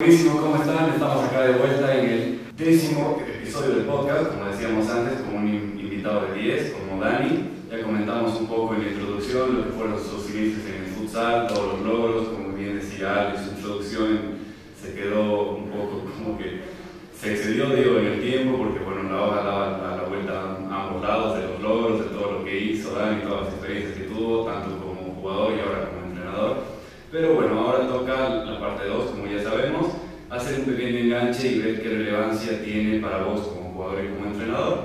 Buenísimo, 0.00 0.40
¿cómo 0.40 0.62
están? 0.62 0.90
Estamos 0.90 1.24
acá 1.24 1.42
de 1.42 1.58
vuelta 1.58 1.98
en 1.98 2.08
el 2.08 2.40
décimo 2.56 3.20
episodio 3.20 3.74
del 3.74 3.84
podcast, 3.84 4.28
como 4.28 4.44
decíamos 4.44 4.88
antes, 4.88 5.22
con 5.22 5.34
un 5.34 5.48
invitado 5.48 6.28
de 6.28 6.40
10, 6.40 6.74
como 6.74 7.02
Dani. 7.02 7.50
Ya 7.68 7.82
comentamos 7.82 8.40
un 8.40 8.46
poco 8.46 8.76
en 8.76 8.82
la 8.82 8.88
introducción 8.92 9.56
lo 9.56 9.64
que 9.64 9.70
fueron 9.70 9.98
sus 9.98 10.30
inicios 10.30 10.66
en 10.66 10.84
el 10.84 10.90
futsal, 10.92 11.48
todos 11.48 11.80
los 11.80 11.80
logros, 11.80 12.28
como 12.28 12.52
bien 12.54 12.78
decía 12.78 13.12
Alex, 13.12 13.42
su 13.42 13.50
introducción 13.56 14.18
se 14.80 14.94
quedó 14.94 15.56
un 15.56 15.68
poco 15.68 16.04
como 16.16 16.38
que 16.38 16.60
se 17.20 17.32
excedió 17.32 17.68
digo, 17.70 17.98
en 17.98 18.06
el 18.06 18.20
tiempo, 18.20 18.56
porque 18.56 18.78
bueno, 18.78 19.02
la 19.02 19.20
hoja 19.20 19.42
daba 19.42 19.96
la, 19.96 20.04
vuelta 20.04 20.32
a 20.32 20.86
ambos 20.86 21.02
lados 21.02 21.38
de 21.38 21.48
los 21.48 21.60
logros, 21.60 22.04
de 22.04 22.16
todo 22.16 22.38
lo 22.38 22.44
que 22.44 22.56
hizo 22.56 22.92
Dani, 22.92 23.22
todas 23.22 23.46
las 23.46 23.54
experiencias 23.54 23.98
que 23.98 24.04
tuvo, 24.04 24.44
tanto 24.44 24.78
como 24.78 25.12
jugador 25.20 25.54
y 25.56 25.60
ahora 25.60 25.88
como. 25.88 25.97
Pero 27.10 27.34
bueno, 27.34 27.58
ahora 27.60 27.88
toca 27.88 28.28
la 28.44 28.60
parte 28.60 28.86
2, 28.86 29.10
como 29.12 29.26
ya 29.26 29.42
sabemos, 29.42 29.86
hacer 30.28 30.60
un 30.60 30.66
pequeño 30.66 30.98
enganche 30.98 31.48
y 31.48 31.58
ver 31.60 31.82
qué 31.82 31.88
relevancia 31.88 32.62
tiene 32.62 33.00
para 33.00 33.22
vos 33.22 33.48
como 33.48 33.72
jugador 33.72 34.04
y 34.04 34.08
como 34.08 34.26
entrenador 34.30 34.78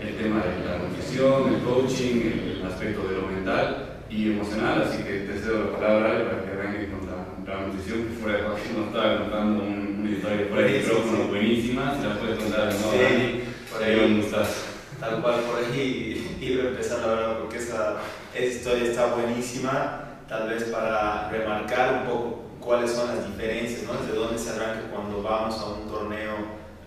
el 0.00 0.16
tema 0.16 0.42
de 0.42 0.66
la 0.66 0.78
nutrición, 0.78 1.54
el 1.54 1.62
coaching, 1.62 2.20
el 2.60 2.66
aspecto 2.66 3.06
de 3.06 3.14
lo 3.14 3.28
mental 3.28 4.00
y 4.10 4.32
emocional. 4.32 4.82
Así 4.82 5.04
que 5.04 5.20
te 5.20 5.38
cedo 5.38 5.66
la 5.66 5.78
palabra 5.78 6.24
para 6.24 6.42
que 6.42 6.50
arranque 6.50 6.90
con 6.90 7.06
la, 7.06 7.66
nutrición, 7.66 8.08
que 8.08 8.14
fuera 8.20 8.38
de 8.38 8.44
que 8.44 8.78
nos 8.78 8.86
estaba 8.88 9.18
contando 9.20 9.62
un, 9.62 9.98
una 10.00 10.10
historia 10.10 10.48
por 10.48 10.58
ahí, 10.58 10.78
micrófono 10.80 11.28
buenísima, 11.28 11.96
si 11.96 12.06
la 12.06 12.18
puedes 12.18 12.38
contar 12.38 12.74
nuevo, 12.74 12.92
sí, 12.92 13.42
por 13.72 13.82
ahí 13.82 14.20
estás. 14.20 14.64
Tal 14.98 15.22
cual, 15.22 15.40
por 15.42 15.64
ahí 15.64 16.36
iba 16.40 16.64
a 16.64 16.68
empezar 16.68 17.00
la 17.00 17.06
verdad, 17.06 17.38
porque 17.38 17.58
esa, 17.58 17.98
esa 18.34 18.44
historia 18.44 18.90
está 18.90 19.14
buenísima 19.14 20.07
tal 20.28 20.48
vez 20.48 20.64
para 20.64 21.30
remarcar 21.30 22.02
un 22.02 22.10
poco 22.10 22.42
cuáles 22.60 22.92
son 22.92 23.08
las 23.08 23.26
diferencias, 23.26 23.82
¿no? 23.84 23.94
Desde 23.94 24.14
dónde 24.14 24.38
se 24.38 24.50
arranca 24.50 24.90
cuando 24.92 25.22
vamos 25.22 25.58
a 25.58 25.66
un 25.66 25.88
torneo 25.88 26.34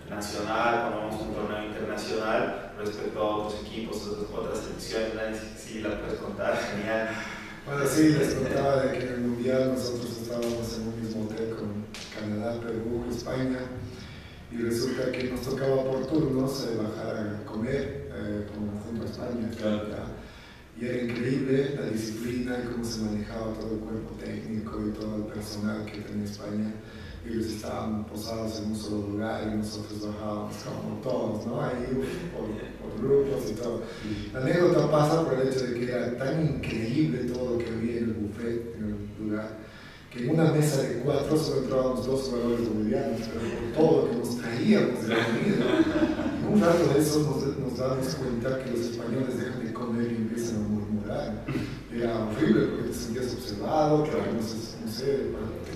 nacional, 0.08 0.82
cuando 0.82 0.98
vamos 0.98 1.20
a 1.20 1.24
un 1.24 1.34
torneo 1.34 1.64
internacional, 1.64 2.72
respecto 2.78 3.18
a 3.20 3.36
otros 3.36 3.60
equipos, 3.62 4.08
otras 4.32 4.58
selecciones, 4.60 5.38
si 5.56 5.80
la 5.80 5.98
puedes 6.00 6.20
contar, 6.20 6.56
genial. 6.56 7.08
Bueno, 7.66 7.84
sí, 7.86 8.10
les 8.10 8.34
contaba 8.34 8.82
de 8.82 8.98
que 8.98 9.06
en 9.06 9.12
el 9.12 9.20
Mundial 9.20 9.72
nosotros 9.74 10.10
estábamos 10.20 10.78
en 10.78 10.88
un 10.88 11.02
mismo 11.02 11.24
hotel 11.24 11.54
con 11.56 11.86
Canadá, 12.14 12.60
Perú, 12.60 13.06
España, 13.10 13.58
y 14.50 14.56
resulta 14.56 15.10
que 15.10 15.24
nos 15.24 15.42
tocaba 15.42 15.82
por 15.84 16.06
turnos 16.06 16.68
eh, 16.68 16.76
bajar 16.76 17.16
a 17.16 17.44
comer 17.44 18.10
eh, 18.14 18.46
como 18.52 18.80
junto 18.82 19.02
a 19.02 19.06
España. 19.06 19.50
Claro. 19.56 20.21
Y 20.80 20.86
era 20.86 21.02
increíble 21.02 21.76
la 21.78 21.90
disciplina 21.90 22.56
y 22.62 22.72
cómo 22.72 22.84
se 22.84 23.02
manejaba 23.02 23.52
todo 23.54 23.74
el 23.74 23.80
cuerpo 23.80 24.14
técnico 24.18 24.86
y 24.86 24.90
todo 24.92 25.16
el 25.16 25.22
personal 25.24 25.84
que 25.84 26.00
tenía 26.00 26.24
España. 26.24 26.72
Ellos 27.24 27.46
estaban 27.46 28.04
posados 28.06 28.58
en 28.58 28.72
un 28.72 28.76
solo 28.76 29.08
lugar 29.08 29.48
y 29.52 29.56
nosotros 29.58 30.08
bajábamos 30.08 30.56
como 30.64 31.00
todos, 31.02 31.46
¿no? 31.46 31.62
Ahí 31.62 31.86
por, 32.34 32.46
por 32.80 33.00
grupos 33.00 33.50
y 33.50 33.54
todo. 33.54 33.82
La 34.32 34.40
anécdota 34.40 34.90
pasa 34.90 35.24
por 35.24 35.34
el 35.34 35.48
hecho 35.48 35.64
de 35.66 35.74
que 35.74 35.84
era 35.84 36.18
tan 36.18 36.44
increíble 36.44 37.18
todo 37.32 37.52
lo 37.52 37.58
que 37.58 37.68
había 37.68 37.98
en 37.98 38.04
el 38.04 38.12
buffet, 38.14 38.74
en 38.76 38.84
el 38.84 39.24
lugar, 39.24 39.56
que 40.10 40.24
en 40.24 40.30
una 40.30 40.50
mesa 40.52 40.82
de 40.82 40.98
cuatro 40.98 41.38
solo 41.38 41.62
entrábamos 41.62 42.06
dos 42.06 42.22
jugadores 42.22 42.68
bolivianos, 42.68 43.20
pero 43.28 43.40
por 43.40 43.72
todo 43.72 44.02
lo 44.02 44.10
que 44.10 44.16
nos 44.16 44.38
traíamos 44.38 45.06
de 45.06 45.14
comida. 45.14 45.64
En 46.42 46.52
un 46.52 46.60
rato 46.60 46.92
de 46.92 47.00
eso 47.00 47.20
nos, 47.20 47.58
nos 47.58 47.78
damos 47.78 48.14
cuenta 48.16 48.64
que 48.64 48.70
los 48.72 48.80
españoles 48.80 49.38
dejan 49.38 49.64
de 49.64 49.72
comer 49.72 50.12
y 50.12 50.16
empiezan 50.16 50.56
a 50.56 50.68
murmurar. 50.68 51.44
Era 51.94 52.26
horrible 52.26 52.66
porque 52.66 52.88
te 52.88 52.94
sentías 52.94 53.31
observado, 53.42 54.04
que 54.04 54.10
no, 54.10 54.42
sé, 54.42 54.56
no 54.84 54.90
sé 54.90 55.28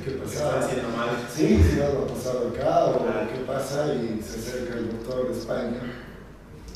qué 0.05 0.11
pasaba. 0.13 0.61
haciendo 0.61 0.89
mal? 0.91 1.09
Sí, 1.35 1.61
si 1.63 1.81
algo 1.81 2.05
ha 2.05 2.15
pasado 2.15 2.49
acá 2.49 2.87
o 2.87 3.05
qué 3.05 3.41
pasa 3.47 3.95
y 3.95 4.23
se 4.23 4.39
acerca 4.39 4.79
el 4.79 4.91
doctor 4.91 5.29
de 5.29 5.39
España 5.39 5.81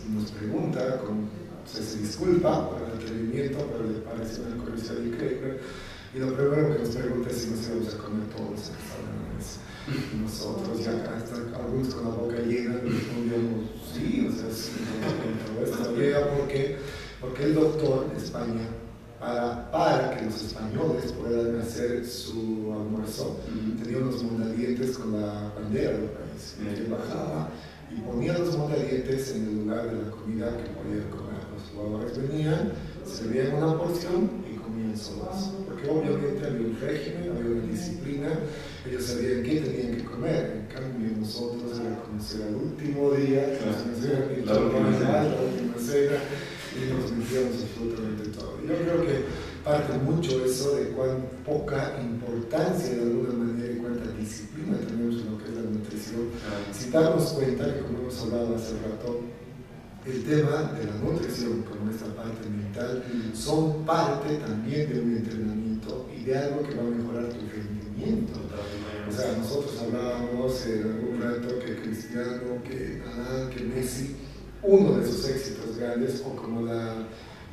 y 0.06 0.12
nos 0.12 0.30
pregunta, 0.32 0.98
con, 0.98 1.28
se 1.66 1.98
disculpa 1.98 2.70
por 2.70 2.82
el 2.82 2.96
atrevimiento, 2.96 3.66
pero 3.70 3.84
le 3.84 3.98
parece 4.00 4.42
una 4.42 4.62
curiosidad 4.64 4.96
increíble 5.02 5.60
y 6.14 6.18
lo 6.18 6.34
primero 6.34 6.72
que 6.72 6.78
nos 6.80 6.88
pregunta 6.88 7.30
es 7.30 7.36
si 7.36 7.50
nos 7.50 7.68
íbamos 7.68 7.94
a 7.94 7.98
comer 7.98 8.26
todos. 8.30 8.70
Y 9.88 10.22
nosotros 10.22 10.84
ya 10.84 10.92
hasta 10.92 11.56
algunos 11.56 11.94
con 11.94 12.04
la 12.04 12.10
boca 12.10 12.36
llena 12.36 12.74
respondíamos, 12.74 13.70
sí, 13.92 14.28
o 14.28 14.32
sea, 14.32 14.50
sí, 14.52 14.72
esto 15.64 15.96
llega 15.96 16.28
porque, 16.36 16.76
porque 17.20 17.44
el 17.44 17.54
doctor 17.54 18.08
de 18.12 18.18
España, 18.18 18.68
para, 19.20 19.70
para 19.70 20.16
que 20.16 20.24
los 20.24 20.42
españoles 20.42 21.12
puedan 21.12 21.60
hacer 21.60 22.06
su 22.06 22.72
almuerzo, 22.72 23.38
tenía 23.82 23.98
unos 23.98 24.22
mondadientes 24.22 24.96
con 24.96 25.20
la 25.20 25.52
bandera 25.54 25.92
del 25.92 26.10
país. 26.10 26.56
Y 26.58 26.68
él 26.68 26.86
bajaba 26.90 27.50
y 27.90 28.00
ponía 28.00 28.32
los 28.38 28.56
mondadientes 28.56 29.36
en 29.36 29.42
el 29.46 29.58
lugar 29.64 29.90
de 29.90 30.02
la 30.02 30.10
comida 30.10 30.56
que 30.56 30.70
podían 30.70 31.10
comer. 31.10 31.40
Los 31.54 31.70
jugadores 31.74 32.18
venían, 32.28 32.72
servían 33.04 33.54
una 33.54 33.76
porción 33.76 34.30
y 34.50 34.56
comían 34.56 34.96
solos 34.96 35.50
porque 35.66 35.88
obviamente 35.88 36.46
había 36.46 36.66
un 36.66 36.78
régimen, 36.80 37.30
había 37.30 37.52
una 37.52 37.72
disciplina, 37.72 38.28
ellos 38.88 39.04
sabían 39.04 39.42
qué 39.42 39.60
tenían 39.60 39.96
que 39.96 40.04
comer, 40.04 40.66
en 40.66 40.74
cambio 40.74 41.16
nosotros 41.16 41.78
era 41.78 42.02
como 42.02 42.20
si 42.20 42.36
era 42.36 42.48
el 42.48 42.54
último 42.56 43.12
día, 43.12 43.58
la, 44.44 44.58
última 44.58 44.98
cena. 44.98 45.22
la 45.22 45.42
última 45.42 45.78
cena, 45.78 46.16
y 46.84 46.92
nos 46.92 47.12
metíamos 47.12 47.56
absolutamente 47.62 48.28
todo. 48.30 48.56
Yo 48.62 48.74
creo 48.74 49.06
que 49.06 49.24
parte 49.64 49.98
mucho 49.98 50.44
eso 50.44 50.76
de 50.76 50.88
cuán 50.90 51.26
poca 51.44 51.98
importancia 52.00 52.94
de 52.94 53.02
alguna 53.02 53.32
manera 53.32 53.72
y 53.72 53.76
cuánta 53.76 54.10
disciplina 54.12 54.78
tenemos 54.78 55.20
en 55.20 55.30
lo 55.32 55.38
que 55.38 55.44
es 55.44 55.54
la 55.54 55.62
nutrición, 55.62 56.28
si 56.72 56.90
damos 56.90 57.24
cuenta 57.32 57.74
que 57.74 57.80
como 57.80 57.98
hemos 57.98 58.20
hablado 58.22 58.56
hace 58.56 58.72
rato, 58.80 59.20
el 60.06 60.24
tema 60.24 60.72
de 60.72 60.84
la 60.84 60.94
nutrición, 60.96 61.62
como 61.62 61.90
esta 61.90 62.06
parte 62.14 62.48
mental, 62.48 63.04
son 63.34 63.84
parte 63.84 64.36
también 64.36 64.90
de 64.90 65.00
un 65.00 65.16
entrenamiento 65.16 66.08
y 66.16 66.24
de 66.24 66.38
algo 66.38 66.62
que 66.62 66.74
va 66.74 66.82
a 66.82 66.90
mejorar 66.90 67.28
tu 67.28 67.40
rendimiento. 67.40 68.40
O 69.06 69.12
sea, 69.12 69.36
nosotros 69.36 69.74
hablábamos 69.82 70.66
en 70.66 70.84
algún 70.84 71.20
rato 71.20 71.58
que 71.58 71.82
Cristiano, 71.82 72.62
que 72.64 73.02
que 73.54 73.64
Messi, 73.64 74.16
uno 74.62 74.98
de 74.98 75.06
sus 75.06 75.28
éxitos 75.28 75.78
grandes, 75.78 76.22
o 76.26 76.34
como 76.36 76.62
la, 76.62 77.06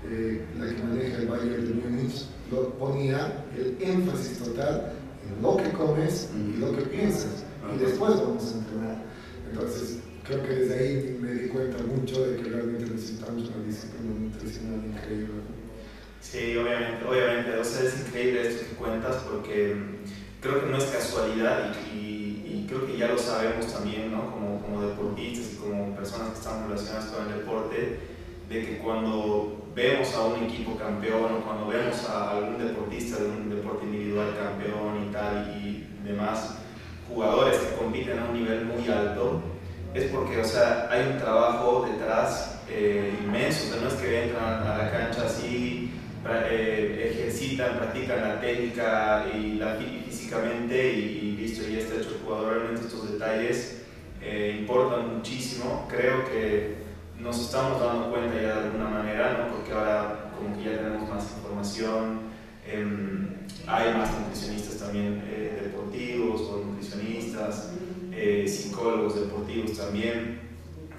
eh, 0.09 0.45
la 0.59 0.67
que 0.67 0.83
maneja 0.83 1.17
el 1.17 1.27
Bayern 1.27 1.67
de 1.67 1.73
Múnich, 1.73 2.25
lo 2.51 2.69
ponía 2.73 3.45
el 3.57 3.77
énfasis 3.81 4.39
total 4.39 4.93
en 5.27 5.41
lo 5.41 5.57
que 5.57 5.71
comes 5.71 6.29
y 6.35 6.57
lo 6.59 6.75
que 6.75 6.83
piensas. 6.83 7.43
Y 7.75 7.79
después 7.79 8.15
vamos 8.15 8.53
a 8.53 8.57
entrenar. 8.57 9.03
Entonces, 9.51 9.99
creo 10.23 10.43
que 10.43 10.55
desde 10.55 10.79
ahí 10.79 11.17
me 11.21 11.31
di 11.33 11.47
cuenta 11.49 11.83
mucho 11.83 12.25
de 12.25 12.37
que 12.37 12.49
realmente 12.49 12.85
necesitamos 12.85 13.49
una 13.49 13.65
disciplina 13.65 14.19
nutricional 14.19 14.85
increíble. 14.85 15.41
Sí, 16.21 16.57
obviamente, 16.57 17.05
obviamente. 17.05 17.57
O 17.57 17.63
sea, 17.63 17.87
es 17.87 18.07
increíble 18.07 18.47
esto 18.47 18.65
que 18.69 18.75
cuentas 18.75 19.15
porque 19.29 19.75
mm, 19.75 20.41
creo 20.41 20.61
que 20.61 20.71
no 20.71 20.77
es 20.77 20.85
casualidad 20.85 21.73
y, 21.93 21.97
y, 21.97 22.06
creo 22.67 22.85
que 22.85 22.97
ya 22.97 23.07
lo 23.07 23.17
sabemos 23.17 23.71
también, 23.73 24.11
¿no? 24.11 24.31
Como, 24.31 24.61
como 24.61 24.81
deportistas 24.81 25.53
y 25.53 25.55
como 25.57 25.95
personas 25.95 26.29
que 26.31 26.39
estamos 26.39 26.69
relacionadas 26.69 27.05
con 27.05 27.27
el 27.27 27.39
deporte, 27.39 27.99
de 28.49 28.65
que 28.65 28.77
cuando 28.77 29.67
vemos 29.75 30.13
a 30.13 30.25
un 30.25 30.43
equipo 30.43 30.77
campeón 30.77 31.33
o 31.33 31.45
cuando 31.45 31.67
vemos 31.67 32.07
a 32.09 32.31
algún 32.31 32.57
deportista 32.57 33.21
de 33.21 33.29
un 33.29 33.49
deporte 33.49 33.85
individual 33.85 34.35
campeón 34.37 35.07
y 35.07 35.13
tal 35.13 35.61
y 35.61 35.87
demás 36.03 36.57
jugadores 37.07 37.57
que 37.57 37.75
compiten 37.75 38.19
a 38.19 38.25
un 38.25 38.33
nivel 38.33 38.65
muy 38.65 38.87
alto, 38.89 39.41
es 39.93 40.11
porque, 40.11 40.41
o 40.41 40.45
sea, 40.45 40.87
hay 40.91 41.11
un 41.11 41.17
trabajo 41.17 41.87
detrás 41.89 42.59
eh, 42.69 43.13
inmenso, 43.23 43.67
o 43.67 43.73
sea, 43.73 43.81
no 43.81 43.87
es 43.87 43.93
que 43.95 44.23
entran 44.23 44.67
a 44.67 44.77
la 44.77 44.91
cancha 44.91 45.25
así, 45.25 45.91
eh, 46.29 47.13
ejercitan, 47.13 47.77
practican 47.77 48.21
la 48.21 48.41
técnica 48.41 49.25
y 49.33 49.53
la 49.53 49.77
físicamente 50.05 50.93
y, 50.93 51.36
y 51.77 51.81
está 51.81 51.95
hecho 51.95 52.09
el 52.09 52.21
jugador. 52.25 52.53
Realmente 52.53 52.87
estos 52.87 53.11
detalles 53.11 53.83
eh, 54.21 54.57
importan 54.59 55.17
muchísimo. 55.17 55.87
Creo 55.89 56.25
que 56.25 56.75
nos 57.19 57.39
estamos 57.39 57.81
dando 57.81 58.11
cuenta 58.11 58.35
ya 58.35 58.59
de 58.59 58.63
alguna 58.65 58.89
manera, 58.89 59.37
¿no? 59.37 59.55
porque 59.55 59.71
ahora 59.73 60.31
como 60.35 60.55
que 60.55 60.69
ya 60.69 60.77
tenemos 60.77 61.09
más 61.09 61.23
información, 61.37 62.19
em, 62.67 63.27
hay 63.65 63.93
más 63.93 64.11
nutricionistas 64.19 64.77
también 64.77 65.23
deportivos 65.61 66.41
o 66.41 66.63
nutricionistas. 66.65 67.71
Eh, 68.19 68.47
psicólogos 68.47 69.13
deportivos 69.13 69.77
también 69.77 70.39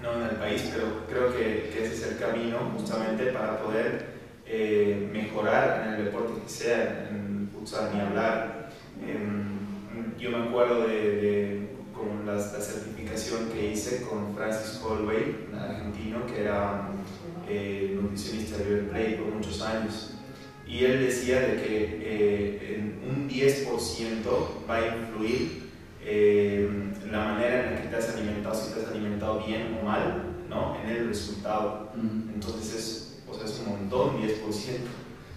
¿no? 0.00 0.14
en 0.14 0.22
el 0.22 0.36
país, 0.36 0.70
pero 0.72 1.04
creo 1.08 1.32
que, 1.32 1.69
que, 1.72 1.84
ese 1.84 1.94
es 1.94 2.12
el 2.12 2.19
camino 2.19 2.58
justamente 2.76 3.32
para 3.32 3.60
poder 3.60 4.06
eh, 4.46 5.10
mejorar 5.12 5.82
en 5.84 5.94
el 5.94 6.04
deporte 6.04 6.40
que 6.40 6.48
sea, 6.48 7.08
en 7.10 7.50
futsal 7.52 7.90
ni 7.92 8.00
hablar. 8.00 8.70
Em, 9.04 9.57
yo 10.18 10.30
me 10.30 10.48
acuerdo 10.48 10.86
de, 10.86 10.96
de 10.96 11.68
con 11.92 12.26
la, 12.26 12.38
certificación 12.40 13.48
que 13.50 13.72
hice 13.72 14.02
con 14.02 14.34
Francis 14.34 14.80
Holloway, 14.82 15.46
un 15.50 15.58
argentino 15.58 16.26
que 16.26 16.42
era 16.42 16.90
eh, 17.48 17.98
nutricionista 18.00 18.58
de 18.58 18.64
River 18.64 18.88
Plate 18.90 19.12
por 19.22 19.34
muchos 19.34 19.60
años. 19.62 20.14
Y 20.66 20.84
él 20.84 21.00
decía 21.00 21.40
de 21.40 21.62
que 21.62 22.74
en 22.74 23.00
un 23.08 23.28
10% 23.28 24.68
va 24.68 24.76
a 24.76 24.96
influir 24.96 25.70
eh, 26.04 26.68
la 27.10 27.24
manera 27.24 27.64
en 27.64 27.74
la 27.74 27.82
que 27.82 27.88
te 27.88 27.96
has 27.96 28.14
alimentado, 28.14 28.54
si 28.54 28.74
te 28.74 28.80
has 28.80 28.88
alimentado 28.88 29.42
bien 29.46 29.78
o 29.80 29.86
mal, 29.86 30.24
¿no? 30.48 30.76
en 30.82 30.90
el 30.90 31.08
resultado. 31.08 31.90
Entonces 32.34 32.74
es, 32.74 33.22
o 33.28 33.34
sea, 33.34 33.46
es 33.46 33.58
un 33.60 33.70
montón, 33.70 34.22
10%. 34.22 34.28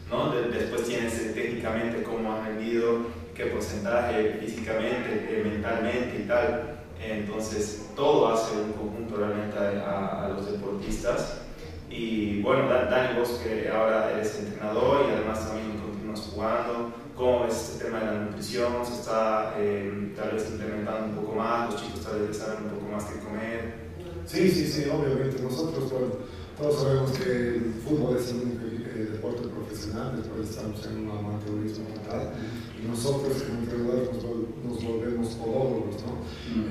¿no? 0.09 0.33
después 0.33 0.83
tienes 0.83 1.17
eh, 1.19 1.31
técnicamente 1.33 2.03
cómo 2.03 2.33
has 2.33 2.45
rendido, 2.45 3.05
qué 3.41 3.49
porcentaje 3.49 4.37
físicamente, 4.39 5.27
eh, 5.29 5.43
mentalmente 5.43 6.23
y 6.23 6.27
tal. 6.27 6.79
Entonces 7.01 7.89
todo 7.95 8.31
hace 8.31 8.55
un 8.57 8.73
conjunto 8.73 9.17
realmente 9.17 9.57
a, 9.57 10.25
a 10.25 10.29
los 10.29 10.51
deportistas. 10.51 11.41
Y 11.89 12.41
bueno, 12.41 12.69
Dani, 12.69 13.19
vos 13.19 13.41
que 13.43 13.69
ahora 13.69 14.11
eres 14.11 14.39
entrenador 14.39 15.07
y 15.09 15.13
además 15.15 15.47
también 15.47 15.77
continúas 15.79 16.19
jugando, 16.33 16.93
¿cómo 17.15 17.45
ves 17.45 17.71
este 17.73 17.85
tema 17.85 17.99
de 17.99 18.05
la 18.05 18.13
nutrición? 18.13 18.85
¿Se 18.85 18.93
está 18.93 19.55
eh, 19.57 20.13
tal 20.15 20.31
vez 20.31 20.47
implementando 20.49 21.07
un 21.07 21.25
poco 21.25 21.35
más? 21.35 21.71
¿Los 21.71 21.83
chicos 21.83 22.01
tal 22.01 22.27
vez 22.27 22.37
saben 22.37 22.63
un 22.65 22.69
poco 22.69 22.91
más 22.91 23.05
qué 23.05 23.19
comer? 23.19 23.91
Sí, 24.25 24.49
sí, 24.49 24.67
sí, 24.67 24.89
obviamente. 24.89 25.41
Nosotros, 25.41 25.91
todos 26.57 26.81
sabemos 26.81 27.11
que 27.17 27.31
el 27.31 27.73
fútbol 27.85 28.15
es 28.15 28.29
el 28.29 28.41
único 28.41 28.65
eh, 29.01 29.11
deporte 29.11 29.47
profesional, 29.47 30.15
después 30.17 30.49
estamos 30.49 30.85
en 30.85 31.07
un 31.07 31.11
amateurismo 31.11 31.85
total 31.95 32.33
y 32.81 32.87
nosotros 32.87 33.43
como 33.43 33.59
entrenadores 33.59 34.09
nos, 34.63 34.83
volvemos 34.83 35.27
podólogos, 35.35 35.95
¿no? 36.05 36.21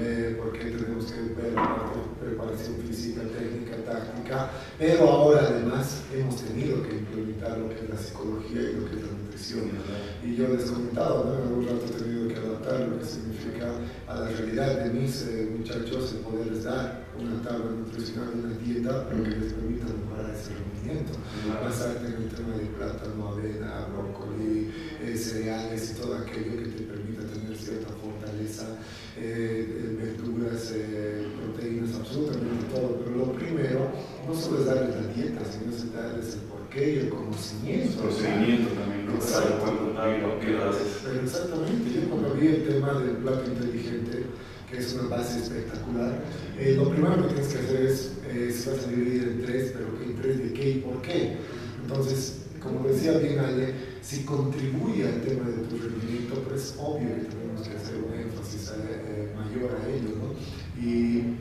Eh, 0.00 0.38
porque 0.38 0.71
tenemos 0.71 1.06
que 1.12 1.21
ver 1.35 1.53
la 1.53 1.77
parte 1.77 1.99
de 1.99 2.31
preparación 2.31 2.77
física, 2.87 3.23
técnica, 3.23 3.77
táctica, 3.85 4.50
pero 4.79 5.09
ahora 5.09 5.47
además 5.49 6.03
hemos 6.15 6.37
tenido 6.37 6.82
que 6.82 6.97
implementar 6.97 7.59
lo 7.59 7.69
que 7.69 7.77
es 7.77 7.91
la 7.91 7.97
psicología 7.97 8.62
y 8.62 8.75
lo 8.75 8.91
que 8.91 8.97
es 8.97 9.03
la 9.03 9.19
nutrición. 9.40 9.70
Y 10.25 10.37
yo 10.37 10.48
les 10.48 10.70
comentaba, 10.70 11.25
¿no? 11.25 11.34
en 11.34 11.42
algún 11.42 11.66
rato 11.66 11.87
he 11.87 12.02
tenido 12.02 12.28
que 12.28 12.37
adaptar 12.37 12.88
lo 12.88 12.98
que 12.98 13.04
significa 13.04 13.72
a 14.06 14.14
la 14.14 14.28
realidad 14.28 14.84
de 14.84 14.90
mis 14.90 15.22
eh, 15.22 15.54
muchachos 15.56 16.12
el 16.12 16.19
poderles 16.20 16.64
dar 16.64 17.06
una 17.19 17.42
tabla 17.42 17.70
nutricional, 17.70 18.28
una 18.34 18.54
dieta, 18.58 19.06
pero 19.08 19.25
que 19.25 19.31
les 19.31 19.52
permita 19.52 19.87
mejorar 19.87 20.34
ese 20.34 20.54
rendimiento. 20.54 21.12
Basarte 21.62 22.06
en 22.06 22.22
el 22.22 22.28
tema 22.28 22.56
de 22.56 22.66
plátano, 22.66 23.28
avena, 23.28 23.87
brócoli, 23.92 24.72
eh, 25.02 25.16
cereales 25.16 25.93
y 25.93 26.00
todo 26.00 26.16
aquello 26.16 26.62
que 26.62 26.69
te 26.69 26.82
permita 26.84 27.22
tener 27.26 27.56
cierta 27.56 27.88
fortaleza, 27.88 28.78
eh, 29.19 29.96
verduras, 29.98 30.72
eh, 30.75 31.26
proteínas, 31.36 31.94
absolutamente 31.94 32.66
todo. 32.72 33.00
Pero 33.04 33.16
lo 33.16 33.32
primero 33.32 33.90
no 34.26 34.34
solo 34.34 34.60
es 34.60 34.66
darles 34.66 34.96
la 34.96 35.12
dieta, 35.12 35.40
sino 35.44 35.75
es 35.75 35.93
darles 35.93 36.34
el 36.34 36.40
porqué 36.40 36.94
y 36.94 36.98
el 37.00 37.08
conocimiento. 37.10 38.02
El 38.02 38.08
procedimiento 38.08 38.69
también, 38.75 39.00
¿no? 39.10 40.38
Pero 40.40 41.22
exactamente, 41.22 41.92
yo 41.92 42.08
cuando 42.10 42.34
vi 42.34 42.46
el 42.48 42.66
tema 42.66 42.92
del 43.00 43.16
plato 43.16 43.50
inteligente, 43.50 44.24
que 44.70 44.78
es 44.78 44.94
una 44.94 45.08
base 45.08 45.40
espectacular, 45.40 46.22
lo 46.76 46.90
primero 46.90 47.16
que 47.16 47.34
tienes 47.34 47.48
que 47.52 47.58
hacer 47.58 47.86
es, 47.86 48.12
se 48.54 48.70
vas 48.70 48.86
a 48.86 48.90
dividir 48.90 49.22
en 49.24 49.42
tres, 49.42 49.72
pero 49.74 49.88
en 50.02 50.16
tres 50.20 50.38
de 50.38 50.52
qué 50.52 50.70
y 50.70 50.78
por 50.78 51.02
qué. 51.02 51.36
Entonces, 51.82 52.40
como 52.62 52.86
decía 52.86 53.18
bien 53.18 53.38
Ale, 53.38 53.74
si 54.02 54.24
contribuye 54.24 55.06
al 55.06 55.22
tema 55.22 55.48
de 55.48 55.64
tu 55.64 55.76
rendimiento, 55.76 56.34
pues 56.46 56.62
es 56.62 56.74
obvio 56.78 57.08
que 57.16 57.24
tenemos 57.24 57.66
que 57.66 57.76
hacer 57.76 57.96
un 57.96 58.12
énfasis 58.12 58.72
eh, 58.76 59.32
mayor 59.34 59.76
a 59.76 59.88
ello, 59.88 60.14
¿no? 60.16 60.80
Y 60.80 61.36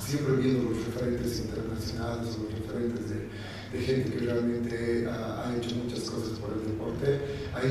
siempre 0.00 0.36
viendo 0.36 0.70
los 0.70 0.84
referentes 0.86 1.40
internacionales, 1.40 2.36
los 2.38 2.52
referentes 2.60 3.10
de, 3.10 3.26
gente 3.76 4.10
que 4.10 4.20
realmente 4.20 5.06
ha, 5.06 5.50
ha, 5.50 5.56
hecho 5.56 5.76
muchas 5.76 6.00
cosas 6.08 6.38
por 6.38 6.50
el 6.54 6.60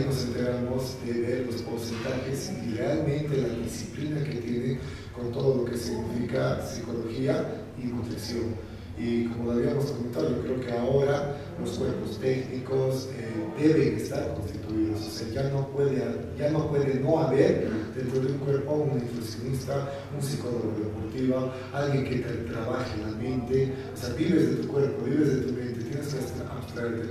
nos 0.04 0.24
enteramos 0.24 0.98
de 1.06 1.14
ver 1.14 1.46
los 1.46 1.62
porcentajes 1.62 2.52
y 2.66 2.76
realmente 2.76 3.38
la 3.38 3.50
disciplina 3.64 4.24
que 4.24 4.36
tiene 4.36 4.80
con 5.16 5.32
todo 5.32 5.58
lo 5.58 5.66
que 5.66 5.78
significa 5.78 6.62
psicología 6.62 7.64
y 7.82 7.88
nutrición. 7.88 8.56
Y 8.98 9.26
como 9.26 9.52
lo 9.52 9.60
habíamos 9.60 9.86
comentado, 9.86 10.30
yo 10.30 10.42
creo 10.42 10.62
que 10.62 10.72
ahora 10.72 11.38
los 11.60 11.72
cuerpos 11.72 12.18
técnicos 12.20 13.10
eh, 13.18 13.62
deben 13.62 13.98
estar 13.98 14.34
constituidos, 14.36 15.02
o 15.06 15.10
sea, 15.10 15.28
ya 15.30 15.50
no, 15.50 15.68
puede, 15.70 16.02
ya 16.38 16.50
no 16.50 16.70
puede 16.70 17.00
no 17.02 17.20
haber 17.20 17.70
dentro 17.94 18.22
de 18.22 18.32
un 18.32 18.38
cuerpo 18.40 18.74
un 18.74 19.00
nutricionista, 19.00 19.92
un 20.16 20.22
psicólogo 20.22 20.74
deportivo, 20.80 21.52
alguien 21.74 22.06
que 22.06 22.16
te 22.20 22.34
trabaje 22.52 22.98
la 23.02 23.12
mente, 23.18 23.74
o 23.94 23.98
sea, 23.98 24.14
vives 24.16 24.50
de 24.52 24.56
tu 24.64 24.68
cuerpo, 24.70 25.04
vives 25.04 25.36
de 25.36 25.42
tu 25.42 25.54
mente, 25.54 25.84
tienes 25.84 26.08
que 26.08 26.20
abstraerte, 26.20 26.45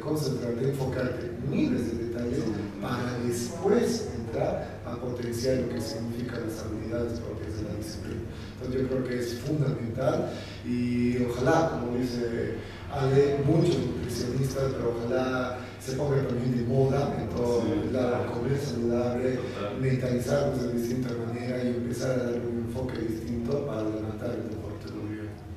concentrarte, 0.01 0.69
enfocarte 0.69 1.27
en 1.27 1.51
miles 1.51 1.93
de 1.93 2.05
detalles 2.05 2.45
para 2.81 3.19
después 3.27 4.11
entrar 4.17 4.81
a 4.87 4.97
potenciar 4.97 5.59
lo 5.59 5.69
que 5.71 5.81
significa 5.81 6.39
las 6.41 6.65
habilidades 6.65 7.21
propias 7.21 7.57
de 7.57 7.63
la 7.65 7.77
disciplina. 7.77 8.21
Entonces 8.55 8.83
yo 8.83 8.89
creo 8.89 9.05
que 9.05 9.19
es 9.19 9.35
fundamental 9.41 10.31
y 10.67 11.23
ojalá, 11.25 11.71
como 11.71 11.97
dice 11.99 12.55
Ale, 12.93 13.39
muchos 13.45 13.79
nutricionistas, 13.79 14.73
pero 14.75 14.97
ojalá 14.97 15.59
se 15.81 15.93
ponga 15.93 16.27
también 16.29 16.57
de 16.57 16.63
moda 16.73 17.15
en 17.21 17.29
todo 17.31 17.63
el 17.63 17.93
lado, 17.93 18.33
comer 18.33 18.59
saludable, 18.59 19.39
mentalizarnos 19.81 20.63
de 20.63 20.73
distinta 20.75 21.11
manera 21.27 21.63
y 21.63 21.69
empezar 21.69 22.13
a 22.13 22.25
darle 22.25 22.47
un 22.47 22.65
enfoque 22.69 22.99
distinto 23.01 23.67
para 23.67 23.83
levantar 23.83 24.31
el 24.31 24.49
deporte. 24.51 24.65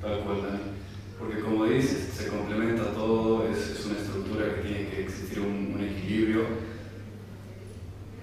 Tal 0.00 0.20
cual. 0.24 0.38
Porque 1.18 1.40
como 1.40 1.64
dices, 1.64 2.10
se 2.16 2.28
complementa 2.28 2.92
todo, 2.92 3.48
es, 3.48 3.58
es, 3.58 3.86
una 3.86 3.98
estructura 3.98 4.54
que 4.54 4.60
tiene 4.68 4.88
que 4.88 5.02
existir 5.02 5.40
un, 5.40 5.74
un 5.74 5.82
equilibrio. 5.82 6.42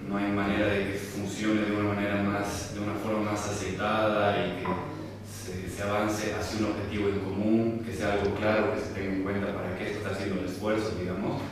No 0.08 0.16
hay 0.16 0.32
manera 0.32 0.68
de 0.68 0.92
que 0.92 0.98
funcione 0.98 1.62
de 1.62 1.76
una 1.76 1.92
manera 1.92 2.22
más, 2.22 2.74
de 2.74 2.80
una 2.80 2.94
forma 2.94 3.32
más 3.32 3.48
aceitada 3.48 4.46
y 4.46 4.60
que 4.60 5.68
se, 5.68 5.82
avance 5.82 6.32
hacia 6.32 6.60
un 6.60 6.72
objetivo 6.72 7.08
en 7.08 7.20
común, 7.20 7.82
que 7.84 7.92
sea 7.92 8.14
algo 8.14 8.34
claro, 8.36 8.74
que 8.74 8.80
se 8.80 8.94
tenga 8.94 9.12
en 9.14 9.22
cuenta 9.22 9.54
para 9.54 9.76
qué 9.76 9.88
se 9.88 9.92
está 9.92 10.10
haciendo 10.10 10.40
el 10.40 10.46
esfuerzo, 10.46 10.94
digamos. 10.98 11.42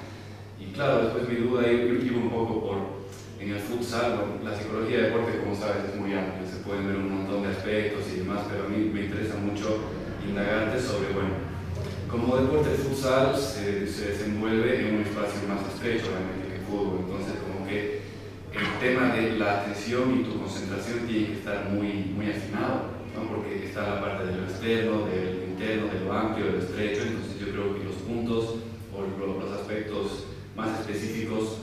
Y 0.58 0.72
claro, 0.72 1.04
después 1.04 1.28
mi 1.28 1.46
duda 1.46 1.70
iba 1.70 2.18
un 2.18 2.30
poco 2.30 2.60
por, 2.60 2.76
la 4.42 4.58
psicología 4.58 4.96
de 4.96 5.02
deporte, 5.04 5.38
como 5.38 5.54
sabes, 5.54 5.84
es 5.88 5.94
muy 5.94 6.12
amplia, 6.12 6.42
se 6.50 6.64
pueden 6.66 6.88
ver 6.88 6.96
un 6.96 7.14
montón 7.14 7.42
de 7.42 7.50
aspectos 7.50 8.02
y 8.12 8.18
demás, 8.18 8.40
pero 8.50 8.64
a 8.64 8.68
mí 8.68 8.90
me 8.92 9.02
interesa 9.02 9.36
mucho 9.36 9.78
indagarte 10.26 10.80
sobre, 10.80 11.14
bueno, 11.14 11.30
como 12.10 12.36
deporte 12.36 12.70
de 12.70 12.76
futsal 12.76 13.36
se, 13.36 13.86
se 13.86 14.10
desenvuelve 14.10 14.80
en 14.80 14.96
un 14.96 15.02
espacio 15.02 15.46
más 15.46 15.62
estrecho 15.72 16.10
realmente 16.10 16.58
que 16.58 16.66
fútbol, 16.66 17.06
entonces 17.06 17.34
como 17.46 17.66
que 17.68 18.02
el 18.50 18.66
tema 18.80 19.14
de 19.14 19.38
la 19.38 19.60
atención 19.60 20.20
y 20.20 20.24
tu 20.24 20.40
concentración 20.40 21.06
tiene 21.06 21.26
que 21.26 21.32
estar 21.34 21.70
muy, 21.70 22.10
muy 22.16 22.30
afinado 22.30 22.94
porque 23.30 23.64
está 23.64 23.94
la 23.94 24.00
parte 24.00 24.26
de 24.26 24.36
lo 24.36 24.42
externo, 24.42 25.06
del 25.06 25.44
interno, 25.50 25.86
de 25.86 26.00
lo 26.04 26.12
amplio, 26.12 26.46
de 26.46 26.52
lo 26.52 26.58
estrecho, 26.58 27.02
entonces 27.02 27.38
yo 27.38 27.52
creo 27.52 27.78
que 27.78 27.84
los 27.84 27.94
puntos 28.02 28.56
o 28.90 29.40
los 29.40 29.52
aspectos 29.52 30.26
más 30.56 30.80
específicos 30.80 31.58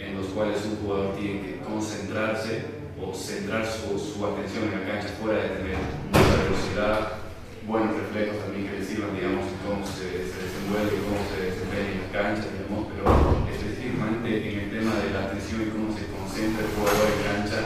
en 0.00 0.16
los 0.16 0.26
cuales 0.28 0.64
un 0.64 0.76
jugador 0.76 1.14
tiene 1.16 1.40
que 1.42 1.58
concentrarse 1.60 2.64
o 3.00 3.14
centrar 3.14 3.64
su, 3.64 3.98
su 3.98 4.24
atención 4.24 4.64
en 4.64 4.80
la 4.80 4.86
cancha 4.86 5.08
fuera 5.20 5.42
de 5.42 5.48
tener 5.60 5.76
mucha 6.08 6.36
velocidad, 6.44 7.20
buenos 7.66 7.96
reflejos 7.96 8.40
también 8.44 8.68
que 8.68 8.78
le 8.80 8.84
sirvan, 8.84 9.14
digamos, 9.14 9.44
cómo 9.64 9.84
se, 9.84 10.24
se 10.24 10.36
desenvuelve, 10.40 11.04
cómo 11.04 11.20
se 11.28 11.52
desempeña 11.52 11.92
en 11.92 12.00
la 12.00 12.10
cancha, 12.12 12.48
digamos, 12.48 12.88
pero 12.88 13.04
específicamente 13.52 14.28
en 14.28 14.54
el 14.60 14.68
tema 14.72 14.92
de 15.00 15.08
la 15.12 15.20
atención 15.28 15.62
y 15.62 15.72
cómo 15.72 15.88
se 15.92 16.08
concentra 16.08 16.64
el 16.64 16.72
jugador 16.72 17.06
en 17.08 17.20
cancha, 17.24 17.58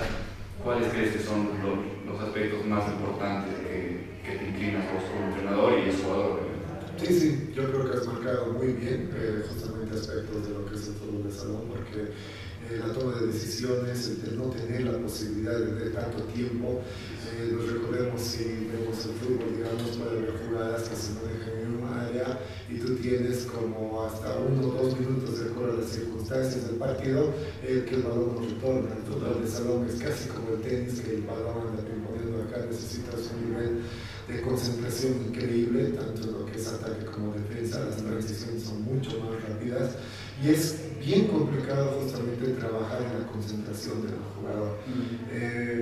¿cuáles 0.63 0.91
crees 0.91 1.11
que 1.15 1.23
son 1.23 1.55
los, 1.63 1.95
aspectos 2.15 2.65
más 2.67 2.87
importantes 2.89 3.55
que, 3.59 4.23
que 4.25 4.39
te 4.39 4.49
inclinas 4.49 4.87
como 4.87 5.27
entrenador 5.27 5.79
y 5.79 5.91
el 5.91 5.97
jugador? 5.97 6.41
Sí, 6.97 7.21
sí, 7.21 7.53
yo 7.55 7.65
creo 7.71 7.91
que 7.91 7.99
has 7.99 8.07
marcado 8.07 8.53
muy 8.53 8.69
bien 8.69 9.11
eh, 9.15 9.45
justamente 9.49 9.95
aspectos 9.95 10.47
de 10.47 10.55
lo 10.55 10.65
salón, 11.35 11.69
porque 11.69 12.13
eh, 12.71 12.81
la 12.81 12.93
toma 12.95 13.21
de 13.21 13.27
decisiones, 13.27 14.11
el 14.27 14.39
no 14.39 14.45
tener 14.45 14.85
la 14.85 14.99
posibilidad 14.99 15.59
de, 15.59 15.91
tanto 15.91 16.25
tiempo, 16.25 16.81
eh, 17.37 17.53
nos 17.53 17.71
recordemos 17.71 18.21
si 18.23 18.69
vemos 18.73 19.05
el 19.05 19.13
fútbol, 19.21 19.53
digamos, 19.57 19.97
puede 19.99 20.19
haber 20.19 20.35
jugadas 20.47 20.89
que 20.89 20.97
se 20.97 21.13
manejan 21.13 21.59
en 21.61 21.83
un 21.83 21.93
área 21.93 22.41
y 22.71 22.79
tú 22.79 22.95
tienes 22.97 23.45
como 23.45 24.05
hasta 24.05 24.39
uno 24.39 24.69
o 24.69 24.83
dos 24.83 24.99
minutos 24.99 25.41
de 25.41 25.51
acuerdo 25.51 25.75
a 25.75 25.81
las 25.83 25.91
circunstancias 25.91 26.67
del 26.67 26.77
partido, 26.77 27.35
que 27.63 27.95
el 27.95 28.03
balón 28.03 28.35
no 28.35 28.41
retorna. 28.41 28.97
El 28.97 29.03
fútbol 29.03 29.43
de 29.43 29.51
salón 29.51 29.87
es 29.87 29.97
casi 29.97 30.29
como 30.31 30.55
el 30.55 30.63
tenis, 30.63 31.01
que 31.01 31.17
el 31.17 31.23
balón 31.23 31.69
anda 31.69 31.83
poniendo 32.07 32.43
acá, 32.45 32.65
necesitas 32.65 33.31
un 33.35 33.51
nivel 33.51 33.83
de 34.29 34.41
concentración 34.41 35.15
increíble, 35.29 35.91
tanto 35.91 36.23
en 36.23 36.33
lo 36.33 36.47
que 36.47 36.59
es 36.59 36.69
ataque 36.69 37.05
como 37.07 37.33
defensa, 37.33 37.85
las 37.85 37.97
transiciones 37.97 38.63
son 38.63 38.83
mucho 38.83 39.21
más 39.21 39.43
rápidas 39.49 39.97
y 40.43 40.49
es 40.49 40.81
bien 41.05 41.29
complicado 41.29 42.01
justamente 42.01 42.47
trabajar 42.55 43.03
en 43.03 43.21
la 43.21 43.27
concentración 43.27 44.03
del 44.03 44.17
jugador. 44.35 44.79
Mm. 44.87 45.29
Eh, 45.31 45.75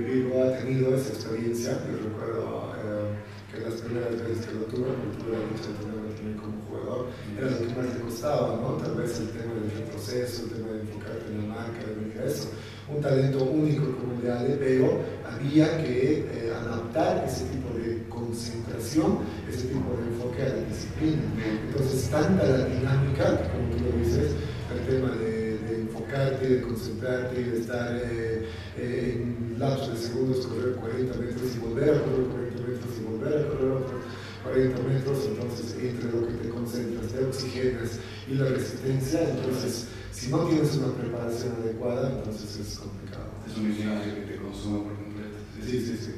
ha 0.42 0.58
tenido 0.58 0.94
esa 0.94 1.12
experiencia, 1.12 1.78
yo 1.86 2.08
recuerdo 2.08 2.72
eh, 2.82 3.14
que 3.52 3.60
las 3.60 3.80
primeras 3.80 4.10
veces 4.12 4.46
que 4.46 4.54
lo 4.54 4.64
tuve, 4.64 4.90
porque 4.90 5.16
tuve 5.22 5.32
la 5.32 5.44
de 5.44 5.78
tenerlo 5.78 6.14
también 6.14 6.38
como 6.38 6.62
jugador, 6.68 7.06
era 7.38 7.50
lo 7.50 7.58
que 7.58 7.74
más 7.74 7.94
le 7.94 8.00
costaba, 8.00 8.56
¿no? 8.56 8.76
Tal 8.82 8.94
vez 8.96 9.20
el 9.20 9.28
tema 9.30 9.54
del 9.54 9.70
retroceso, 9.70 10.44
el 10.44 10.50
tema 10.50 10.68
de 10.72 10.80
enfocarte 10.80 11.26
en 11.30 11.36
la 11.38 11.54
marca, 11.54 11.78
de 11.86 11.94
venir 11.94 12.18
a 12.18 12.24
eso. 12.24 12.48
Un 12.88 13.00
talento 13.00 13.44
único 13.44 13.96
como 13.96 14.14
el 14.14 14.22
de 14.22 14.32
Ale, 14.32 14.56
pero 14.58 15.00
había 15.24 15.78
que 15.78 16.26
eh, 16.32 16.52
adaptar 16.52 17.24
ese 17.26 17.44
tipo 17.44 17.74
de 17.78 17.91
concentración, 18.12 19.18
ese 19.48 19.68
tipo 19.68 19.96
de 19.96 20.08
enfoque 20.12 20.42
a 20.42 20.48
la 20.48 20.62
disciplina. 20.68 21.22
Entonces, 21.66 22.10
tanta 22.10 22.44
la 22.44 22.66
dinámica, 22.66 23.50
como 23.50 23.74
tú 23.76 23.84
lo 23.84 24.04
dices, 24.04 24.32
el 24.72 24.86
tema 24.86 25.16
de, 25.16 25.58
de 25.58 25.80
enfocarte, 25.82 26.48
de 26.48 26.62
concentrarte 26.62 27.42
de 27.42 27.60
estar 27.60 27.96
eh, 27.96 28.46
eh, 28.76 29.22
en 29.22 29.58
lapsos 29.58 29.90
de 29.90 30.08
segundos, 30.08 30.46
correr 30.46 30.76
40 30.76 31.18
metros 31.18 31.56
y 31.56 31.58
volver 31.58 31.90
a 31.90 32.02
correr 32.02 32.26
40 32.26 32.62
metros 32.62 32.92
y 32.98 33.04
volver 33.04 33.38
a 33.38 33.48
correr 33.48 33.72
otros 33.72 34.02
40 34.42 34.82
metros, 34.82 35.18
entonces 35.26 35.76
entre 35.80 36.10
lo 36.10 36.26
que 36.26 36.34
te 36.34 36.48
concentras, 36.48 37.12
te 37.12 37.24
oxigenas 37.24 38.00
y 38.28 38.34
la 38.34 38.46
resistencia, 38.46 39.28
entonces 39.28 39.86
si 40.10 40.30
no 40.30 40.46
tienes 40.46 40.74
una 40.76 40.94
preparación 40.94 41.54
adecuada, 41.62 42.12
entonces 42.18 42.58
es 42.58 42.78
complicado. 42.78 43.30
Es 43.48 43.56
un 43.56 43.70
escenario 43.70 44.14
que 44.14 44.32
te 44.32 44.36
consume 44.36 44.80
por 44.80 44.94
completo. 44.96 45.36
Sí, 45.64 45.80
sí, 45.80 45.96
sí, 45.96 46.12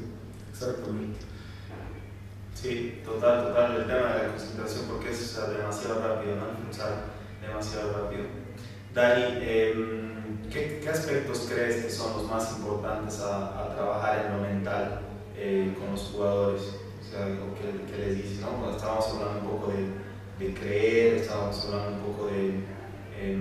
exactamente. 0.51 1.34
Sí, 2.65 2.99
total, 3.05 3.49
total, 3.49 3.77
el 3.77 3.87
tema 3.87 4.15
de 4.15 4.23
la 4.23 4.29
concentración, 4.31 4.87
porque 4.89 5.11
es 5.11 5.37
demasiado 5.37 6.01
rápido, 6.01 6.37
¿no? 6.37 6.49
Impulsar 6.49 6.95
demasiado 7.43 7.93
rápido. 7.93 8.23
Dani, 8.95 9.23
eh, 9.43 9.75
¿qué, 10.51 10.81
¿qué, 10.83 10.89
aspectos 10.89 11.47
crees 11.47 11.85
que 11.85 11.91
son 11.91 12.15
los 12.15 12.31
más 12.31 12.57
importantes 12.57 13.21
a, 13.21 13.65
a 13.67 13.75
trabajar 13.75 14.25
en 14.25 14.33
lo 14.33 14.49
mental 14.49 15.01
eh, 15.37 15.75
con 15.79 15.91
los 15.91 16.05
jugadores? 16.05 16.63
O 17.03 17.05
sea, 17.05 17.27
¿qué, 17.27 17.93
qué 17.93 17.99
les 17.99 18.17
dices? 18.23 18.41
¿no? 18.41 18.49
Cuando 18.53 18.77
estábamos 18.79 19.09
hablando 19.09 19.41
un 19.41 19.59
poco 19.59 19.71
de, 19.71 20.47
de 20.47 20.55
creer, 20.55 21.15
estábamos 21.17 21.67
hablando 21.67 21.99
un 21.99 22.13
poco 22.15 22.27
de 22.29 22.49
eh, 23.19 23.39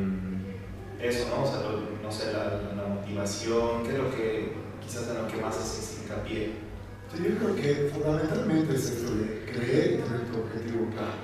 eso, 1.00 1.30
¿no? 1.30 1.44
O 1.44 1.48
sea, 1.48 1.62
lo, 1.62 1.80
no 2.04 2.12
sé, 2.12 2.34
la, 2.34 2.60
la, 2.76 2.90
motivación, 2.94 3.84
¿qué 3.84 3.90
es 3.90 3.98
lo 3.98 4.12
que 4.12 4.54
quizás 4.86 5.08
en 5.08 5.24
lo 5.24 5.30
que 5.30 5.38
más 5.38 5.56
haces 5.56 6.02
hincapié? 6.04 6.73
Yo 7.16 7.36
creo 7.38 7.56
que 7.56 7.92
fundamentalmente 7.94 8.76
es 8.76 8.86
esto 8.90 9.14
de 9.16 9.46
creer 9.46 9.94
y 9.94 10.02
tener 10.02 10.32
tu 10.32 10.40
objetivo 10.40 10.90
claro. 10.96 11.22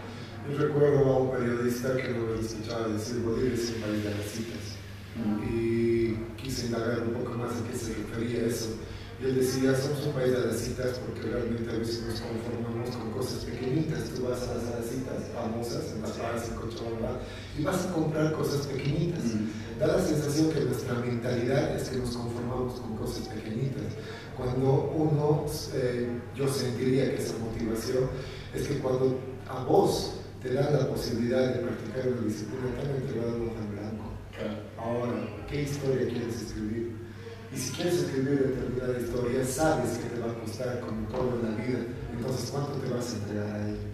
Yo 0.48 0.58
recuerdo 0.58 1.00
a 1.06 1.20
un 1.20 1.32
periodista 1.32 1.96
que 1.96 2.10
nos 2.10 2.46
escuchaba 2.46 2.90
decir 2.90 3.22
Bolivia 3.22 3.54
es 3.56 3.74
un 3.76 3.82
país 3.82 4.04
de 4.04 4.12
las 4.12 4.26
citas. 4.26 4.78
Y 5.50 6.14
quise 6.38 6.68
indagar 6.68 7.02
un 7.02 7.14
poco 7.16 7.38
más 7.40 7.52
a 7.58 7.68
qué 7.68 7.76
se 7.76 7.96
refería 7.96 8.46
eso. 8.46 8.78
Y 9.20 9.26
él 9.26 9.36
decía, 9.36 9.76
somos 9.76 10.06
un 10.06 10.14
país 10.14 10.32
de 10.32 10.46
las 10.46 10.58
citas 10.58 11.00
porque 11.06 11.28
realmente 11.28 11.70
a 11.72 11.80
veces 11.80 12.04
nos 12.06 12.22
conformamos 12.22 12.96
con 12.96 13.12
cosas 13.12 13.46
pequeñitas. 13.46 14.12
Tú 14.12 14.24
vas 14.30 14.48
a 14.48 14.56
las 14.56 14.86
citas 14.86 15.26
famosas 15.42 15.94
en 15.94 16.02
La 16.02 16.10
Paz, 16.10 16.50
en 16.50 16.56
Cochabamba, 16.56 17.20
y 17.58 17.64
vas 17.64 17.86
a 17.86 17.94
comprar 17.94 18.34
cosas 18.34 18.68
pequeñitas. 18.68 19.24
Da 19.80 19.88
la 19.88 20.02
sensación 20.02 20.52
que 20.52 20.62
nuestra 20.62 20.96
mentalidad 20.96 21.76
es 21.76 21.90
que 21.90 21.98
nos 21.98 22.16
conformamos 22.16 22.80
con 22.82 22.98
cosas 22.98 23.28
pequeñitas. 23.28 23.94
Cuando 24.36 24.94
uno, 24.96 25.46
eh, 25.74 26.10
yo 26.36 26.48
sentiría 26.48 27.16
que 27.16 27.22
esa 27.22 27.38
motivación 27.38 28.10
es 28.54 28.68
que 28.68 28.80
cuando 28.80 29.20
a 29.48 29.64
vos 29.64 30.14
te 30.42 30.54
dan 30.54 30.74
la 30.74 30.88
posibilidad 30.88 31.54
de 31.54 31.60
practicar 31.60 32.08
una 32.08 32.22
disciplina 32.28 32.76
tan 32.82 32.96
entregada 32.96 33.36
en 33.36 33.72
blanco. 33.72 34.06
Ahora, 34.78 35.46
¿qué 35.50 35.64
historia 35.64 36.08
quieres 36.08 36.42
escribir? 36.42 36.96
Y 37.54 37.58
si 37.58 37.74
quieres 37.74 37.96
escribir 37.96 38.40
determinada 38.40 39.00
historia, 39.00 39.46
sabes 39.46 39.98
que 39.98 40.10
te 40.10 40.20
va 40.22 40.32
a 40.32 40.36
costar 40.36 40.80
como 40.82 41.08
todo 41.10 41.40
en 41.40 41.44
la 41.44 41.66
vida. 41.66 41.80
Entonces, 42.16 42.50
¿cuánto 42.52 42.74
te 42.74 42.94
vas 42.94 43.14
a 43.14 43.18
entregar 43.18 43.56
a 43.56 43.68
ello? 43.68 43.89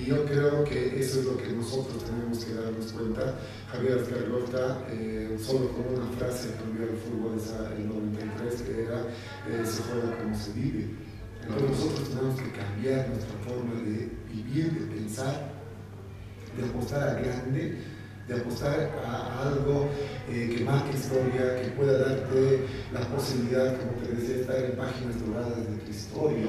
Y 0.00 0.06
yo 0.06 0.24
creo 0.24 0.64
que 0.64 0.98
eso 0.98 1.20
es 1.20 1.26
lo 1.26 1.36
que 1.36 1.50
nosotros 1.50 2.02
tenemos 2.04 2.44
que 2.44 2.54
darnos 2.54 2.92
cuenta. 2.92 3.34
Javier 3.70 3.98
Ascargota, 3.98 4.84
eh, 4.90 5.36
solo 5.40 5.68
con 5.70 5.94
una 5.94 6.10
frase 6.18 6.50
cambió 6.58 6.84
el 6.84 6.96
fútbol 6.96 7.38
el 7.76 7.88
93, 7.88 8.62
que 8.62 8.82
era 8.82 9.00
eh, 9.48 9.64
se 9.64 9.82
juega 9.82 10.16
como 10.18 10.36
se 10.36 10.52
vive. 10.52 10.90
Entonces 11.42 11.70
nosotros 11.70 12.08
tenemos 12.08 12.40
que 12.40 12.50
cambiar 12.52 13.08
nuestra 13.08 13.36
forma 13.46 13.74
de 13.82 14.10
vivir, 14.32 14.72
de 14.72 14.96
pensar, 14.96 15.52
de 16.56 16.64
apostar 16.64 17.08
a 17.08 17.20
grande, 17.20 17.78
de 18.26 18.34
apostar 18.34 18.90
a 19.04 19.48
algo 19.48 19.88
eh, 20.30 20.54
que 20.56 20.64
marque 20.64 20.96
historia, 20.96 21.62
que 21.62 21.68
pueda 21.76 21.98
darte 21.98 22.60
la 22.92 23.00
posibilidad, 23.00 23.76
como 23.78 24.02
te 24.02 24.14
decía, 24.14 24.36
de 24.36 24.40
estar 24.40 24.56
en 24.56 24.76
páginas 24.76 25.26
doradas 25.26 25.58
de 25.58 25.76
tu 25.76 25.90
historia. 25.90 26.46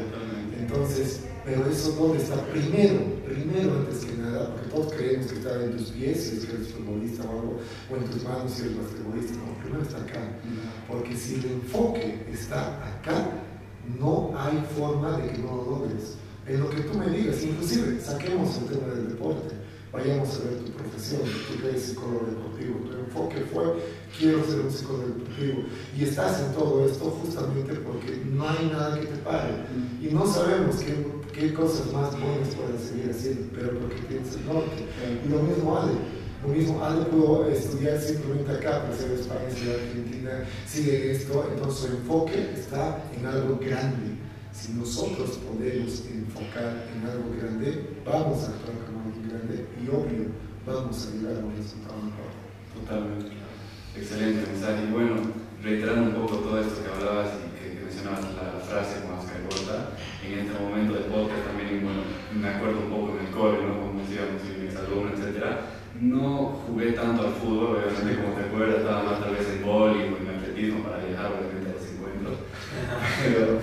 Entonces, 0.58 1.22
pero 1.44 1.70
eso 1.70 1.92
dónde 1.92 2.24
está 2.24 2.42
primero, 2.48 3.02
primero 3.26 3.80
antes 3.80 4.06
que 4.06 4.18
nada, 4.18 4.54
porque 4.54 4.70
todos 4.70 4.94
creemos 4.94 5.28
que 5.28 5.38
está 5.38 5.64
en 5.64 5.78
tus 5.78 5.90
pies 5.90 6.24
si 6.24 6.48
eres 6.48 6.70
futbolista 6.70 7.24
o 7.24 7.32
algo, 7.32 7.60
o 7.92 7.96
en 7.96 8.06
tus 8.06 8.24
manos 8.24 8.52
si 8.52 8.62
eres 8.64 8.78
basquetbolista, 8.78 9.34
no, 9.38 9.58
primero 9.62 9.84
está 9.84 9.98
acá. 9.98 10.22
Porque 10.88 11.16
si 11.16 11.36
el 11.36 11.46
enfoque 11.46 12.26
está 12.32 12.78
acá, 12.96 13.30
no 14.00 14.34
hay 14.38 14.64
forma 14.78 15.18
de 15.18 15.32
que 15.32 15.38
no 15.40 15.56
lo 15.56 15.66
logres. 15.72 16.16
En 16.48 16.60
lo 16.60 16.70
que 16.70 16.82
tú 16.82 16.98
me 16.98 17.10
digas, 17.10 17.44
inclusive 17.44 18.00
saquemos 18.00 18.58
el 18.58 18.66
tema 18.66 18.94
del 18.94 19.10
deporte 19.10 19.56
vayamos 19.96 20.30
a 20.36 20.50
ver 20.50 20.60
tu 20.66 20.72
profesión, 20.74 21.22
tú 21.22 21.62
que 21.62 21.70
eres 21.70 21.84
psicólogo 21.84 22.26
deportivo, 22.26 22.80
tu 22.80 22.98
enfoque 22.98 23.42
fue 23.52 23.64
quiero 24.18 24.44
ser 24.44 24.60
un 24.62 24.72
psicólogo 24.72 25.08
deportivo 25.08 25.64
y 25.98 26.04
estás 26.04 26.42
en 26.42 26.54
todo 26.54 26.86
esto 26.86 27.06
justamente 27.22 27.74
porque 27.76 28.22
no 28.26 28.48
hay 28.48 28.70
nada 28.72 29.00
que 29.00 29.08
te 29.08 29.18
pare 29.18 29.54
y 30.02 30.08
no 30.14 30.28
sabemos 30.28 30.76
qué, 30.78 30.94
qué 31.36 31.54
cosas 31.54 31.92
más 31.92 32.12
buenas 32.20 32.56
puedes 32.56 32.82
seguir 32.82 33.12
haciendo, 33.12 33.48
pero 33.54 33.78
porque 33.80 34.02
tienes 34.08 34.36
el 34.36 34.46
norte. 34.46 34.88
Y 35.26 35.30
lo 35.30 35.44
mismo 35.44 35.78
Ale, 35.78 35.94
lo 36.42 36.50
mismo 36.50 36.84
Ale 36.84 37.06
pudo 37.06 37.50
estudiar 37.50 38.00
simplemente 38.00 38.52
acá, 38.52 38.84
pero 38.84 38.98
ser 38.98 39.12
España, 39.12 39.52
ser 39.52 39.82
Argentina, 39.82 40.46
sigue 40.66 41.12
esto, 41.12 41.50
entonces 41.54 41.80
su 41.82 41.88
enfoque 41.88 42.52
está 42.54 43.04
en 43.18 43.26
algo 43.26 43.60
grande. 43.60 44.16
Si 44.54 44.72
nosotros 44.72 45.38
podemos 45.44 46.04
enfocar 46.08 46.88
en 46.96 47.06
algo 47.06 47.36
grande, 47.38 48.00
vamos 48.06 48.44
a 48.44 48.52
actuar 48.56 48.78
como 48.88 49.04
algo 49.04 49.20
grande 49.28 49.68
y 49.84 49.88
obvio, 49.90 50.32
vamos 50.66 51.08
a 51.08 51.12
llegar 51.12 51.44
a 51.44 51.46
un 51.46 51.56
resultado 51.58 52.00
mejor. 52.00 52.32
Totalmente. 52.80 53.36
Excelente 53.98 54.50
mensaje. 54.52 54.88
Y 54.88 54.92
bueno, 54.92 55.16
reiterando 55.62 56.10
un 56.10 56.28
poco 56.28 56.38
todo 56.38 56.62
esto 56.62 56.84
que 56.84 56.90
hablabas 56.90 57.32
y 57.36 57.60
que, 57.60 57.76
que 57.76 57.84
mencionabas 57.84 58.24
la, 58.24 58.56
frase 58.66 59.04
más 59.08 59.26
que 59.30 59.40
corta, 59.48 59.96
en 60.26 60.40
este 60.40 60.60
momento 60.60 60.94
del 60.94 61.06
podcast 61.06 61.46
también, 61.46 61.84
bueno, 61.84 62.02
me 62.36 62.50
acuerdo 62.50 62.80
un 62.80 62.90
poco 62.90 63.18
en 63.18 63.26
el 63.26 63.32
cole, 63.32 63.58
¿no? 63.64 63.80
Como 63.80 64.00
decíamos, 64.02 64.44
en 64.44 64.66
mis 64.66 64.76
etc. 64.76 65.46
No 66.02 66.60
jugué 66.68 66.92
tanto 66.92 67.24
al 67.24 67.34
fútbol, 67.34 67.78
obviamente, 67.78 68.22
como 68.22 68.36
te 68.36 68.44
acuerdas, 68.44 68.80
estaba 68.80 69.04
más 69.04 69.20
tal 69.22 69.36
vez 69.36 69.48
en 69.48 69.64
boli 69.64 70.00
o 70.04 70.18
en 70.20 70.36
atletismo 70.36 70.84
para 70.84 71.06
viajar, 71.06 71.32
obviamente, 71.32 71.72
a 71.72 71.80
los 71.80 71.88
encuentros. 71.88 72.36
Pero 73.24 73.60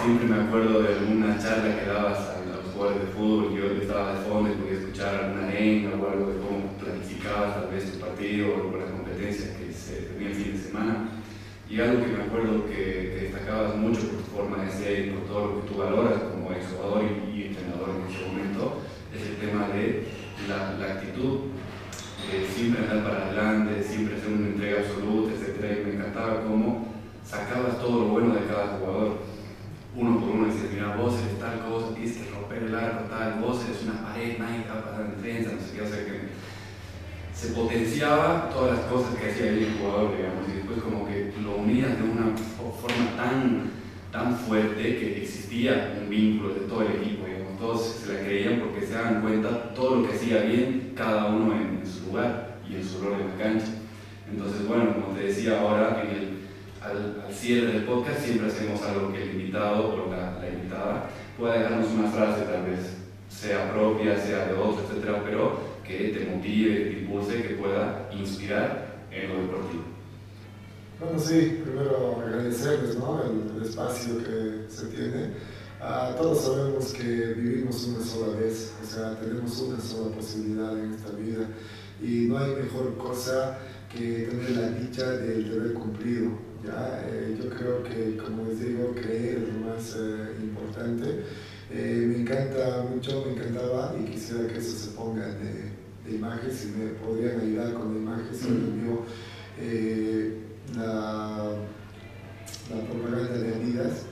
siempre 0.00 0.26
me 0.26 0.42
acuerdo 0.44 0.82
de 0.82 0.94
alguna 0.94 1.38
charla 1.38 1.76
que 1.76 1.86
dabas 1.86 2.18
a, 2.18 2.40
los 2.48 2.72
jugadores 2.72 3.02
de 3.02 3.12
fútbol, 3.12 3.52
yo 3.52 3.64
estaba 3.82 4.14
de 4.14 4.24
fondo 4.24 4.50
y 4.50 4.56
podía 4.56 4.78
escuchar 4.80 5.14
alguna 5.14 5.46
lengua 5.52 5.92
o 6.00 6.10
algo 6.10 6.32
de 6.32 6.38
cómo 6.40 6.72
planificabas 6.80 7.54
tal 7.54 7.68
vez 7.68 7.92
tu 7.92 7.98
partido 8.00 8.48
o 8.48 8.78
las 8.78 8.90
competencias 8.90 9.50
que 9.58 9.72
se 9.72 10.08
tenía 10.08 10.28
el 10.28 10.34
fin 10.34 10.52
de 10.52 10.58
semana. 10.58 11.08
Y 11.68 11.80
algo 11.80 12.00
que 12.00 12.12
me 12.12 12.24
acuerdo 12.24 12.66
que, 12.66 12.74
que, 12.74 13.20
destacabas 13.28 13.76
mucho 13.76 14.00
por 14.08 14.18
tu 14.18 14.30
forma 14.36 14.64
de 14.64 14.70
ser 14.70 15.06
y 15.06 15.10
por 15.10 15.24
todo 15.24 15.46
lo 15.46 15.60
que 15.60 15.68
tú 15.68 15.78
valoras 15.78 16.33
como 16.44 16.56
exjugador 16.56 17.02
y, 17.04 17.38
y 17.38 17.46
entrenador 17.46 17.90
en 17.96 18.14
ese 18.14 18.26
momento, 18.26 18.82
es 19.14 19.22
el 19.26 19.36
tema 19.36 19.68
de 19.68 20.08
la, 20.48 20.76
la 20.78 20.94
actitud, 20.94 21.50
siempre 22.54 22.82
andar 22.82 23.04
para 23.04 23.26
adelante, 23.26 23.82
siempre 23.82 24.16
hacer 24.16 24.32
una 24.32 24.48
entrega 24.48 24.80
absoluta, 24.80 25.32
etc. 25.32 25.80
Y 25.80 25.86
me 25.86 25.94
encantaba 25.94 26.42
cómo 26.42 26.88
sacabas 27.24 27.78
todo 27.78 28.00
lo 28.00 28.08
bueno 28.08 28.34
de 28.34 28.46
cada 28.46 28.78
jugador. 28.78 29.18
Uno 29.96 30.20
por 30.20 30.30
uno 30.30 30.46
dices, 30.46 30.72
mira, 30.72 30.96
vos 30.96 31.14
eres 31.22 31.38
tal 31.38 31.64
cosa, 31.68 31.94
tienes 31.94 32.16
que 32.16 32.30
romper 32.30 32.64
el 32.64 32.74
arco, 32.74 33.04
tal, 33.08 33.40
vos 33.40 33.64
eres 33.64 33.82
una 33.84 34.02
pared, 34.02 34.38
nadie 34.38 34.62
te 34.62 34.68
va 34.68 34.78
a 34.78 34.84
pasar 34.84 35.06
en 35.06 35.22
defensa, 35.22 35.52
no 35.52 35.60
sé 35.60 35.72
qué, 35.72 35.82
o 35.82 35.88
sea 35.88 36.04
que 36.04 36.20
se 37.32 37.48
potenciaba 37.54 38.50
todas 38.52 38.78
las 38.78 38.86
cosas 38.86 39.14
que 39.14 39.30
hacía 39.30 39.50
el 39.50 39.78
jugador, 39.78 40.16
digamos, 40.16 40.48
y 40.48 40.52
después 40.58 40.82
como 40.82 41.06
que 41.06 41.32
lo 41.40 41.56
unías 41.56 41.96
de 41.96 42.02
una 42.02 42.34
forma 42.80 43.16
tan, 43.16 43.70
tan 44.14 44.36
fuerte 44.36 44.80
que 44.80 45.22
existía 45.22 45.92
un 46.00 46.08
vínculo 46.08 46.54
de 46.54 46.60
todo 46.60 46.82
el 46.82 47.02
equipo, 47.02 47.26
digamos, 47.26 47.58
todos 47.58 47.96
se 47.96 48.12
la 48.12 48.20
creían 48.20 48.60
porque 48.60 48.86
se 48.86 48.92
daban 48.92 49.20
cuenta 49.20 49.74
todo 49.74 49.96
lo 49.96 50.08
que 50.08 50.14
hacía 50.14 50.42
bien 50.42 50.92
cada 50.94 51.26
uno 51.26 51.52
en, 51.52 51.84
su 51.84 52.06
lugar 52.06 52.58
y 52.70 52.76
en 52.76 52.84
su 52.84 53.02
rol 53.02 53.14
en 53.14 53.30
la 53.30 53.44
cancha. 53.44 53.72
Entonces, 54.30 54.68
bueno, 54.68 54.94
como 54.94 55.16
te 55.16 55.24
decía 55.24 55.60
ahora, 55.60 56.00
al, 56.80 57.34
cierre 57.34 57.72
del 57.72 57.82
podcast 57.82 58.20
siempre 58.20 58.46
hacemos 58.46 58.80
algo 58.82 59.12
que 59.12 59.20
el 59.20 59.30
invitado 59.30 59.88
o 59.88 60.08
la, 60.08 60.48
invitada 60.48 61.10
pueda 61.36 61.58
dejarnos 61.58 61.90
una 61.90 62.08
frase 62.08 62.42
tal 62.44 62.66
vez, 62.66 62.98
sea 63.28 63.72
propia, 63.72 64.16
sea 64.16 64.46
de 64.46 64.54
otro, 64.54 64.84
etcétera, 64.88 65.22
pero 65.24 65.58
que 65.84 66.10
te 66.10 66.30
motive, 66.32 66.76
te 66.76 67.00
impulse, 67.00 67.42
que 67.42 67.54
pueda 67.54 68.08
inspirar 68.12 68.94
en 69.10 69.28
lo 69.28 69.40
deportivo. 69.42 69.83
Bueno, 71.00 71.18
sí, 71.18 71.60
primero 71.64 72.22
agradecerles 72.24 72.96
¿no? 72.96 73.20
el, 73.24 73.56
el, 73.56 73.68
espacio 73.68 74.18
que 74.18 74.64
se 74.68 74.86
tiene. 74.86 75.32
Todos 76.16 76.44
sabemos 76.44 76.92
que 76.92 77.34
vivimos 77.34 77.84
una 77.86 78.04
sola 78.04 78.38
vez, 78.38 78.72
o 78.82 78.86
sea, 78.86 79.18
tenemos 79.18 79.60
una 79.60 79.80
sola 79.80 80.14
posibilidad 80.14 80.78
en 80.78 80.94
esta 80.94 81.10
vida 81.10 81.48
y 82.00 82.26
no 82.28 82.38
hay 82.38 82.54
mejor 82.54 82.96
cosa 82.96 83.58
que 83.92 84.28
tener 84.30 84.50
la 84.50 84.70
dicha 84.70 85.10
del 85.10 85.50
deber 85.50 85.74
cumplido. 85.74 86.30
¿ya? 86.64 87.04
Eh, 87.06 87.38
yo 87.42 87.50
creo 87.50 87.82
que, 87.82 88.16
como 88.16 88.44
les 88.44 88.60
digo, 88.60 88.94
creer 88.94 89.38
es 89.38 89.48
lo 89.52 89.60
más 89.66 89.96
eh, 89.98 90.42
importante. 90.42 91.24
Eh, 91.70 92.04
me 92.06 92.22
encanta 92.22 92.86
mucho, 92.88 93.24
me 93.26 93.32
encantaba 93.32 93.94
y 94.00 94.04
quisiera 94.12 94.46
que 94.46 94.58
eso 94.58 94.76
se 94.76 94.90
ponga 94.92 95.26
de, 95.26 95.72
de 96.06 96.16
imagen, 96.16 96.52
si 96.52 96.68
me 96.68 96.90
podrían 97.04 97.40
ayudar 97.40 97.74
con 97.74 97.92
la 97.92 98.00
imagen, 98.00 98.34
se 98.34 98.48
me 98.48 98.84
la, 100.76 101.52
la 102.70 102.80
propaganda 102.88 103.36
de 103.38 103.54
Adidas 103.54 104.02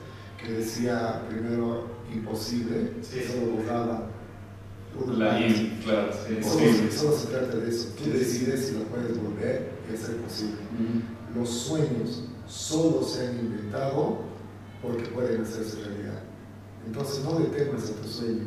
que 0.43 0.51
decía 0.53 1.21
primero 1.29 1.87
imposible, 2.13 2.91
Sí. 3.01 3.21
solo 3.27 3.51
borraba. 3.57 4.09
La 5.17 5.39
in, 5.39 5.79
claro, 5.83 6.11
sí, 6.13 6.37
Solo, 6.91 7.17
se 7.17 7.27
trata 7.27 7.57
de 7.57 7.69
eso. 7.69 7.89
Tú 7.97 8.11
decides 8.11 8.67
si 8.67 8.73
lo 8.75 8.83
puedes 8.83 9.17
volver 9.19 9.71
y 9.89 9.95
hacer 9.95 10.17
posible. 10.17 10.57
Los 11.35 11.49
sueños 11.49 12.25
solo 12.47 13.01
se 13.03 13.25
han 13.27 13.39
inventado 13.39 14.19
porque 14.83 15.03
pueden 15.05 15.41
hacerse 15.41 15.77
realidad. 15.83 16.21
Entonces 16.85 17.23
no 17.23 17.39
le 17.39 17.45
temas 17.45 17.89
a 17.89 17.93
tu 18.01 18.07
sueño. 18.07 18.45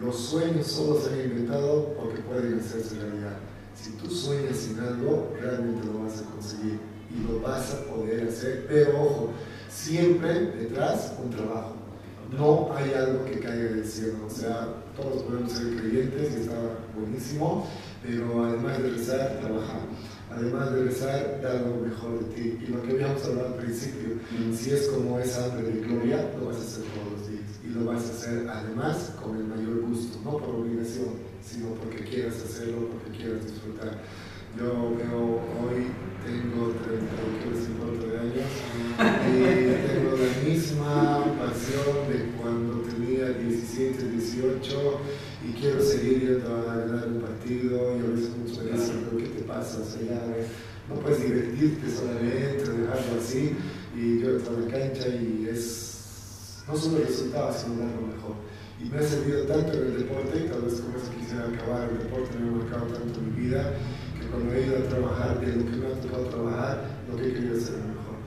Los 0.00 0.16
sueños 0.16 0.68
solo 0.68 1.00
se 1.00 1.12
han 1.12 1.20
inventado 1.30 1.92
porque 1.98 2.20
pueden 2.22 2.60
hacerse 2.60 2.94
realidad. 3.00 3.38
Si 3.74 3.90
tú 3.92 4.08
sueñas 4.14 4.68
en 4.70 4.78
algo, 4.80 5.32
realmente 5.40 5.86
lo 5.86 6.04
vas 6.04 6.20
a 6.20 6.24
conseguir 6.30 6.78
y 7.14 7.26
lo 7.26 7.40
vas 7.40 7.74
a 7.74 7.84
poder 7.84 8.28
hacer. 8.28 8.66
Pero 8.68 9.02
ojo, 9.02 9.32
siempre 9.68 10.32
detrás 10.52 11.14
un 11.22 11.30
trabajo. 11.30 11.76
No 12.36 12.70
hay 12.76 12.92
algo 12.94 13.24
que 13.24 13.40
caiga 13.40 13.72
del 13.72 13.84
cielo. 13.84 14.18
O 14.26 14.30
sea, 14.30 14.68
todos 14.96 15.22
podemos 15.24 15.52
ser 15.52 15.76
creyentes 15.76 16.32
y 16.32 16.40
está 16.42 16.54
buenísimo, 16.96 17.66
pero 18.02 18.44
además 18.44 18.82
de 18.82 18.90
rezar, 18.90 19.38
trabajar. 19.40 19.80
Además 20.30 20.72
de 20.72 20.84
rezar, 20.84 21.40
dar 21.42 21.60
lo 21.62 21.84
mejor 21.84 22.20
de 22.20 22.34
ti. 22.34 22.58
Y 22.62 22.70
lo 22.70 22.82
que 22.82 22.92
habíamos 22.92 23.24
hablado 23.24 23.48
al 23.48 23.54
principio, 23.54 24.18
si 24.54 24.70
es 24.70 24.86
como 24.88 25.18
esa 25.18 25.46
hambre 25.46 25.72
de 25.72 25.80
gloria, 25.80 26.30
lo 26.38 26.46
vas 26.46 26.56
a 26.56 26.60
hacer 26.60 26.84
todos 26.84 27.18
los 27.18 27.28
días. 27.28 27.50
Y 27.64 27.68
lo 27.70 27.84
vas 27.86 28.08
a 28.08 28.12
hacer 28.12 28.48
además 28.48 29.12
con 29.20 29.36
el 29.36 29.44
mayor 29.44 29.80
gusto, 29.80 30.18
no 30.24 30.38
por 30.38 30.54
obligación, 30.54 31.14
sino 31.42 31.74
porque 31.74 32.04
quieras 32.04 32.36
hacerlo, 32.44 32.88
porque 32.90 33.18
quieras 33.18 33.44
disfrutar. 33.44 33.98
Yo 34.58 34.96
veo 34.96 35.40
hoy, 35.62 35.86
tengo 36.26 36.74
34 36.84 38.10
de 38.10 38.18
años 38.18 38.50
y 39.28 39.38
tengo 39.86 40.16
la 40.16 40.48
misma 40.48 41.24
pasión 41.38 42.08
de 42.08 42.32
cuando 42.36 42.82
tenía 42.82 43.28
17, 43.28 44.10
18 44.10 45.00
y 45.48 45.52
quiero 45.52 45.80
seguir 45.80 46.20
yendo 46.20 46.56
a 46.56 46.74
ganar 46.74 47.08
un 47.08 47.20
partido 47.20 47.96
y 47.96 48.00
a 48.00 48.10
veces 48.10 48.30
muchos 48.36 48.64
me 48.64 48.72
dicen, 48.72 49.06
pero 49.08 49.22
¿qué 49.22 49.28
te 49.38 49.42
pasa? 49.42 49.78
O 49.80 49.84
sea, 49.84 50.02
ya, 50.02 50.20
no 50.88 51.00
puedes 51.00 51.22
divertirte 51.22 51.88
solamente, 51.88 52.64
dejarlo 52.64 53.20
así 53.20 53.56
y 53.96 54.20
yo 54.20 54.30
entro 54.30 54.56
a 54.56 54.60
la 54.60 54.66
cancha 54.66 55.08
y 55.08 55.48
es 55.48 56.64
no 56.66 56.76
solo 56.76 56.98
el 56.98 57.06
resultado, 57.06 57.54
sino 57.54 57.82
dar 57.82 57.94
lo 57.94 58.06
mejor. 58.08 58.34
Y 58.82 58.88
me 58.88 58.98
ha 58.98 59.02
servido 59.02 59.42
tanto 59.44 59.74
en 59.74 59.86
el 59.88 59.98
deporte, 59.98 60.40
tal 60.40 60.62
vez 60.62 60.80
con 60.80 60.94
eso 60.96 61.12
quisiera 61.18 61.44
acabar, 61.44 61.90
el 61.90 61.98
deporte 61.98 62.38
me 62.38 62.48
ha 62.48 62.52
marcado 62.52 62.86
tanto 62.86 63.20
mi 63.20 63.42
vida, 63.42 63.74
que 63.74 63.99
cuando 64.30 64.54
he 64.54 64.66
ido 64.66 64.78
a 64.78 64.88
trabajar, 64.88 65.40
de 65.40 65.56
lo 65.56 65.64
que 65.64 65.76
me 65.76 65.86
ha 65.86 66.00
tocado 66.00 66.24
trabajar, 66.26 66.84
lo 67.10 67.16
que 67.16 67.32
querido 67.34 67.56
hacer 67.56 67.76
mejor. 67.76 68.18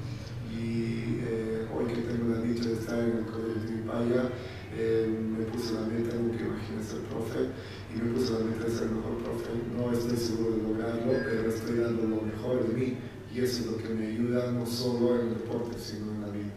Y 0.52 1.20
eh, 1.24 1.68
hoy 1.74 1.86
que 1.86 2.02
tengo 2.02 2.36
la 2.36 2.42
dicha 2.42 2.70
de 2.70 2.74
estar 2.74 3.00
en 3.00 3.18
el 3.18 3.26
colegio 3.26 3.72
de 3.72 3.84
Paya, 3.88 4.30
eh, 4.76 5.08
me 5.08 5.46
puse 5.46 5.74
la 5.74 5.82
meta, 5.82 6.16
nunca 6.16 6.44
imaginé 6.44 6.84
ser 6.84 7.02
profe, 7.08 7.50
y 7.94 8.02
me 8.02 8.14
puse 8.14 8.34
la 8.34 8.40
meta 8.40 8.66
de 8.66 8.72
ser 8.72 8.90
mejor 8.90 9.18
profe. 9.24 9.52
No 9.78 9.92
estoy 9.92 10.18
seguro 10.18 10.56
de 10.56 10.64
lograrlo, 10.64 11.14
pero 11.24 11.50
estoy 11.50 11.78
dando 11.80 12.04
lo 12.04 12.22
mejor 12.22 12.68
de 12.68 12.74
mí, 12.74 12.98
y 13.34 13.40
eso 13.40 13.62
es 13.62 13.66
lo 13.72 13.78
que 13.78 13.90
me 13.90 14.08
ayuda 14.08 14.52
no 14.52 14.66
solo 14.66 15.16
en 15.16 15.28
el 15.28 15.34
deporte, 15.36 15.78
sino 15.80 16.12
en 16.12 16.22
la 16.22 16.28
vida. 16.28 16.54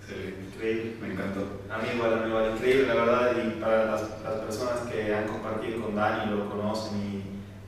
Excelente. 0.00 0.38
Increíble. 0.54 0.94
Me 1.00 1.12
encantó. 1.12 1.40
A 1.68 1.78
mí 1.78 1.88
igual, 1.94 2.14
a 2.14 2.16
mí 2.22 2.28
igual, 2.28 2.52
increíble 2.52 2.86
la 2.86 2.94
verdad 2.94 3.32
y 3.36 3.60
para 3.60 3.86
las, 3.86 4.02
las 4.22 4.40
personas 4.46 4.80
que 4.90 5.12
han 5.12 5.26
compartido 5.26 5.82
con 5.82 5.96
Dani, 5.96 6.30
lo 6.30 6.48
conocen 6.48 6.96
y, 6.98 7.25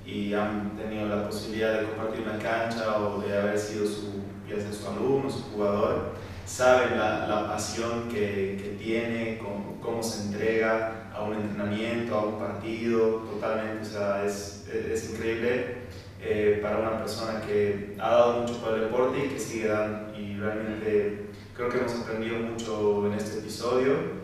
y 0.09 0.33
han 0.33 0.75
tenido 0.75 1.07
la 1.07 1.27
posibilidad 1.27 1.81
de 1.81 1.87
compartir 1.87 2.27
una 2.27 2.39
cancha 2.39 2.99
o 2.99 3.21
de 3.21 3.37
haber 3.37 3.59
sido 3.59 3.87
su, 3.87 4.23
ya 4.49 4.57
sea 4.57 4.73
su 4.73 4.89
alumno, 4.89 5.31
su 5.31 5.43
jugador, 5.53 6.15
saben 6.47 6.99
la, 6.99 7.27
la 7.27 7.47
pasión 7.47 8.09
que, 8.09 8.59
que 8.63 8.77
tiene, 8.83 9.39
cómo, 9.39 9.79
cómo 9.83 10.03
se 10.03 10.29
entrega 10.29 11.11
a 11.15 11.23
un 11.25 11.35
entrenamiento, 11.35 12.15
a 12.15 12.25
un 12.25 12.39
partido, 12.39 13.27
totalmente, 13.31 13.87
o 13.87 13.91
sea, 13.91 14.25
es, 14.25 14.67
es 14.73 15.11
increíble 15.11 15.77
eh, 16.23 16.59
para 16.63 16.79
una 16.79 16.99
persona 16.99 17.43
que 17.43 17.95
ha 17.99 18.09
dado 18.09 18.41
mucho 18.41 18.63
para 18.63 18.77
el 18.77 18.83
deporte 18.83 19.27
y 19.27 19.29
que 19.29 19.39
sigue 19.39 19.69
dando 19.69 20.19
y 20.19 20.37
realmente 20.37 21.27
creo 21.55 21.69
que 21.69 21.79
hemos 21.79 21.95
aprendido 21.97 22.39
mucho 22.39 23.07
en 23.07 23.13
este 23.13 23.41
episodio. 23.41 24.19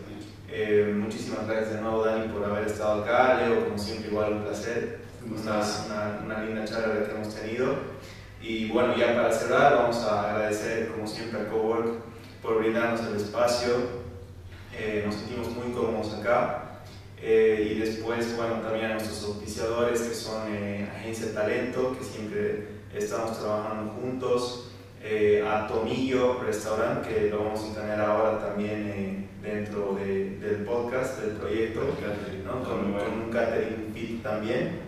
Eh, 0.57 0.89
muchísimas 0.95 1.45
gracias 1.47 1.73
de 1.73 1.81
nuevo, 1.81 2.05
Dani, 2.05 2.29
por 2.29 2.45
haber 2.45 2.67
estado 2.67 3.03
acá. 3.03 3.41
Leo, 3.41 3.65
como 3.65 3.77
siempre, 3.77 4.09
igual 4.09 4.33
un 4.35 4.43
placer. 4.43 4.99
Una, 5.25 5.59
una, 5.59 6.19
una 6.23 6.45
linda 6.45 6.63
charla 6.63 7.05
que 7.05 7.11
hemos 7.11 7.35
tenido. 7.35 7.75
Y 8.41 8.69
bueno, 8.69 8.95
ya 8.95 9.13
para 9.15 9.33
cerrar, 9.33 9.75
vamos 9.75 9.97
a 9.97 10.31
agradecer, 10.31 10.87
como 10.93 11.05
siempre, 11.05 11.41
a 11.41 11.49
Cowork 11.49 11.95
por 12.41 12.59
brindarnos 12.59 13.01
el 13.01 13.17
espacio. 13.17 14.05
Eh, 14.73 15.03
nos 15.05 15.15
sentimos 15.15 15.49
muy 15.49 15.73
cómodos 15.73 16.13
acá. 16.13 16.79
Eh, 17.21 17.73
y 17.73 17.79
después, 17.79 18.37
bueno, 18.37 18.61
también 18.61 18.85
a 18.85 18.93
nuestros 18.93 19.25
auspiciadores, 19.25 19.99
que 20.03 20.15
son 20.15 20.55
eh, 20.55 20.89
Agencia 20.95 21.33
Talento, 21.33 21.97
que 21.99 22.05
siempre 22.05 22.67
estamos 22.93 23.37
trabajando 23.37 23.91
juntos 23.91 24.71
eh, 25.03 25.45
a 25.45 25.67
Tomillo 25.67 26.39
Restaurant, 26.39 27.05
que 27.05 27.29
lo 27.29 27.43
vamos 27.43 27.71
a 27.71 27.81
tener 27.81 27.99
ahora 27.99 28.39
también 28.39 29.24
dentro 29.45 29.95
de, 29.95 30.37
del 30.39 30.65
podcast, 30.65 31.19
del 31.21 31.37
proyecto, 31.37 31.81
¿no? 32.45 32.63
con, 32.63 32.93
con, 32.93 33.21
un 33.25 33.31
catering 33.31 33.91
fit 33.93 34.23
también. 34.23 34.79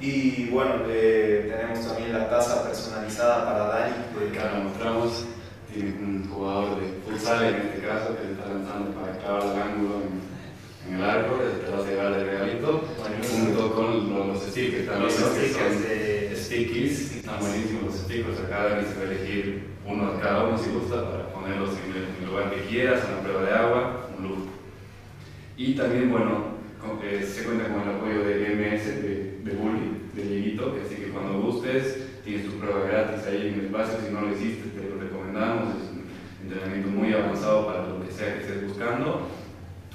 Y 0.00 0.48
bueno, 0.50 0.84
eh, 0.88 1.52
tenemos 1.52 1.86
también 1.86 2.12
la 2.12 2.30
taza 2.30 2.62
personalizada 2.62 3.44
para 3.44 3.66
Dani. 3.66 3.94
Que 4.16 4.38
acá 4.38 4.52
lo 4.56 4.64
mostramos, 4.64 5.26
tiene 5.72 5.90
un 5.98 6.28
jugador 6.30 6.80
de 6.80 6.86
futsal 7.04 7.44
en 7.44 7.54
este 7.56 7.86
caso 7.86 8.16
que 8.16 8.32
está 8.32 8.48
lanzando 8.48 8.92
para 8.92 9.18
clavar 9.18 9.42
el 9.42 9.62
ángulo 9.62 9.94
en, 10.02 10.88
en 10.88 11.00
el 11.00 11.04
arco, 11.04 11.34
te 11.36 11.70
va 11.70 11.78
a 11.78 11.86
llevar 11.86 12.14
de 12.14 12.24
regalito, 12.24 12.84
junto 13.30 13.74
con 13.74 14.14
los, 14.14 14.26
los 14.28 14.42
stickers 14.44 14.86
también. 14.86 15.20
Los 15.20 15.30
stickers 15.30 15.82
de 15.82 16.36
stickies, 16.36 17.16
están 17.16 17.40
buenísimos 17.40 17.82
los 17.82 17.94
stickers, 17.96 18.38
acá 18.38 18.68
Dani 18.68 18.86
se 18.86 18.94
va 18.94 19.00
a 19.00 19.12
elegir 19.12 19.66
uno 19.84 20.12
de 20.12 20.20
cada 20.20 20.44
uno 20.44 20.58
si 20.58 20.70
gusta 20.70 21.10
para 21.10 21.24
ponerlos 21.48 21.70
en 21.78 21.90
el, 21.90 22.02
en 22.08 22.22
el 22.22 22.26
lugar 22.30 22.50
que 22.50 22.60
quieras, 22.62 23.02
una 23.10 23.22
prueba 23.22 23.42
de 23.42 23.52
agua, 23.52 24.08
un 24.18 24.28
lujo. 24.28 24.46
Y 25.56 25.74
también, 25.74 26.10
bueno, 26.10 26.58
con- 26.80 26.98
eh, 27.02 27.24
se 27.24 27.44
cuenta 27.44 27.68
con 27.68 27.82
el 27.82 27.96
apoyo 27.96 28.24
de 28.24 28.54
MS, 28.54 28.84
de, 29.02 29.38
de 29.44 29.52
Bully, 29.56 30.02
de 30.14 30.22
Dieguito, 30.22 30.76
así 30.84 30.96
que 30.96 31.08
cuando 31.08 31.40
gustes, 31.40 32.04
tienes 32.24 32.44
tu 32.46 32.52
prueba 32.58 32.80
gratis 32.86 33.26
ahí 33.26 33.48
en 33.48 33.54
el 33.60 33.66
espacio, 33.66 33.98
si 34.06 34.12
no 34.12 34.20
lo 34.22 34.32
hiciste 34.32 34.68
te 34.78 34.88
lo 34.90 35.00
recomendamos, 35.00 35.74
es 35.76 35.90
un 35.92 36.04
entrenamiento 36.44 36.88
muy 36.90 37.12
avanzado 37.12 37.66
para 37.66 37.86
lo 37.86 38.04
que 38.04 38.12
sea 38.12 38.34
que 38.34 38.40
estés 38.42 38.68
buscando. 38.68 39.26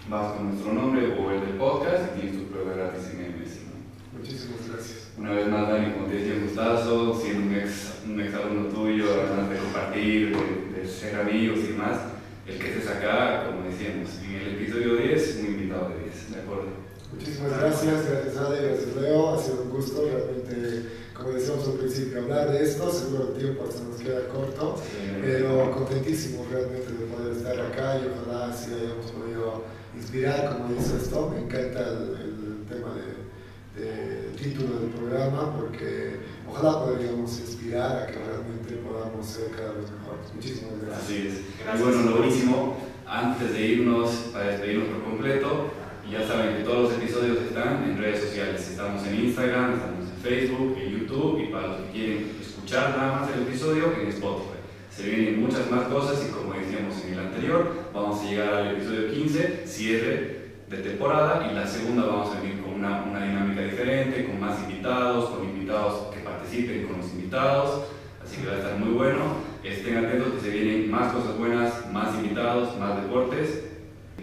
Vas 0.10 0.34
con 0.34 0.50
nuestro 0.50 0.74
nombre 0.74 1.16
o 1.18 1.32
el 1.32 1.40
del 1.42 1.52
podcast 1.58 2.18
y 2.18 2.20
tienes 2.22 2.40
tu 2.42 2.48
prueba 2.52 2.74
gratis 2.76 3.12
en 3.14 3.40
MS. 3.40 3.60
¿no? 3.70 4.18
Muchísimas 4.20 4.68
gracias. 4.68 5.12
Una 5.18 5.32
vez 5.32 5.48
más, 5.48 5.70
Dani, 5.70 5.94
como 5.94 6.08
te 6.08 6.16
decía, 6.16 6.34
un 6.36 6.42
gustazo, 6.44 7.14
siendo 7.22 7.48
un 7.48 7.56
ex, 7.56 8.02
un 8.06 8.20
ex 8.20 8.34
alumno 8.34 8.66
tuyo, 8.68 9.06
además 9.14 9.50
de 9.50 9.58
compartir, 9.58 10.36
de, 10.36 10.63
de 11.04 11.10
ser 11.10 11.20
amigos 11.20 11.60
y 11.70 11.74
más, 11.74 12.00
el 12.48 12.60
que 12.60 12.74
estés 12.74 12.90
acá, 12.90 13.46
como 13.46 13.70
decíamos, 13.70 14.10
en 14.24 14.36
el 14.36 14.56
episodio 14.56 14.96
10, 14.96 15.38
un 15.40 15.46
invitado 15.48 15.90
de 15.90 16.04
10, 16.04 16.32
¿de 16.32 16.42
acuerdo? 16.42 16.68
Muchísimas 17.14 17.60
gracias, 17.60 18.10
gracias 18.10 18.38
Ale, 18.38 18.68
gracias 18.68 18.96
Leo, 18.96 19.34
ha 19.34 19.38
sido 19.38 19.62
un 19.64 19.70
gusto 19.70 20.10
realmente, 20.10 20.90
como 21.14 21.30
decíamos 21.30 21.68
al 21.68 21.74
principio, 21.74 22.22
hablar 22.22 22.52
de 22.52 22.64
esto, 22.64 22.92
seguro 22.92 23.34
el 23.34 23.40
tiempo 23.40 23.70
se 23.72 23.84
nos 23.84 24.00
queda 24.02 24.28
corto, 24.30 24.82
pero 25.22 25.72
contentísimo 25.72 26.46
realmente 26.52 26.92
de 26.92 27.06
poder 27.06 27.38
estar 27.38 27.60
acá 27.60 28.00
y 28.00 28.10
ojalá 28.10 28.48
así 28.48 28.72
hayamos 28.74 29.12
podido 29.12 29.64
inspirar, 29.96 30.58
como 30.58 30.74
dice 30.74 30.98
esto, 30.98 31.30
me 31.30 31.42
encanta 31.42 31.80
el, 31.82 32.18
el 32.18 32.66
tema 32.68 32.96
de, 32.96 33.82
de 33.84 34.30
título 34.42 34.80
del 34.80 34.90
programa 34.90 35.56
porque 35.56 36.18
ojalá 36.50 36.86
podríamos 36.86 37.40
inspirar 37.64 38.04
a 38.04 38.08
que 38.08 38.20
realmente 38.20 38.76
podamos 38.86 39.26
ser 39.26 39.52
cada 39.52 39.74
vez 39.74 39.88
mejores. 39.92 40.34
Muchísimas 40.36 40.82
gracias. 40.82 41.04
Así 41.04 41.28
es. 41.28 41.64
Gracias. 41.64 41.80
Y 41.80 41.84
bueno, 41.84 42.10
lo 42.10 42.26
último, 42.26 42.78
antes 43.08 43.54
de 43.54 43.68
irnos, 43.68 44.10
para 44.34 44.48
despedirnos 44.48 44.88
por 44.90 45.04
completo, 45.04 45.72
ya 46.12 46.28
saben 46.28 46.58
que 46.58 46.64
todos 46.64 46.92
los 46.92 47.02
episodios 47.02 47.38
están 47.42 47.84
en 47.84 47.98
redes 47.98 48.20
sociales. 48.20 48.70
Estamos 48.70 49.08
en 49.08 49.26
Instagram, 49.26 49.74
estamos 49.76 50.06
en 50.10 50.22
Facebook, 50.22 50.78
en 50.78 50.92
YouTube 50.92 51.40
y 51.42 51.52
para 51.52 51.68
los 51.68 51.78
que 51.82 51.92
quieren 51.92 52.32
escuchar 52.42 52.98
nada 52.98 53.22
más 53.22 53.30
el 53.34 53.44
episodio, 53.44 53.94
en 54.00 54.08
Spotify. 54.10 54.60
Se 54.92 55.10
vienen 55.10 55.42
muchas 55.42 55.72
más 55.72 55.88
cosas 55.88 56.24
y 56.28 56.32
como 56.32 56.54
decíamos 56.54 57.02
en 57.06 57.14
el 57.14 57.20
anterior, 57.20 57.72
vamos 57.94 58.22
a 58.22 58.30
llegar 58.30 58.54
al 58.54 58.76
episodio 58.76 59.12
15, 59.12 59.64
cierre 59.66 60.44
de 60.70 60.78
temporada 60.78 61.50
y 61.50 61.56
la 61.56 61.66
segunda 61.66 62.06
vamos 62.06 62.36
a 62.36 62.42
venir 62.42 62.62
con 62.62 62.74
una, 62.74 63.04
una 63.04 63.26
dinámica 63.26 63.62
diferente, 63.62 64.26
con 64.26 64.40
más 64.40 64.60
invitados, 64.64 65.30
con 65.30 65.46
invitados 65.46 66.14
que 66.14 66.23
participen 66.44 66.88
con 66.88 66.98
los 66.98 67.12
invitados, 67.12 67.86
así 68.24 68.42
que 68.42 68.48
va 68.48 68.54
a 68.54 68.58
estar 68.58 68.78
muy 68.78 68.90
bueno. 68.94 69.22
Estén 69.64 69.98
atentos 69.98 70.34
que 70.34 70.42
se 70.42 70.50
vienen 70.50 70.92
más 70.92 71.14
cosas 71.14 71.38
buenas, 71.38 71.90
más 71.92 72.16
invitados, 72.16 72.78
más 72.78 73.02
deportes, 73.02 73.64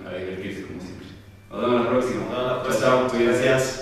para 0.05 0.19
divertirse 0.19 0.67
como 0.67 0.81
siempre. 0.81 1.07
Nos 1.51 1.61
vemos 1.63 1.85
la 1.85 1.91
próxima. 1.91 2.21
Nos 2.25 2.31
vemos 2.31 2.47
la 2.47 2.63
Chao, 2.63 2.81
chao, 2.81 2.99
próxima. 3.01 3.09
cuídense. 3.09 3.45
Gracias. 3.47 3.80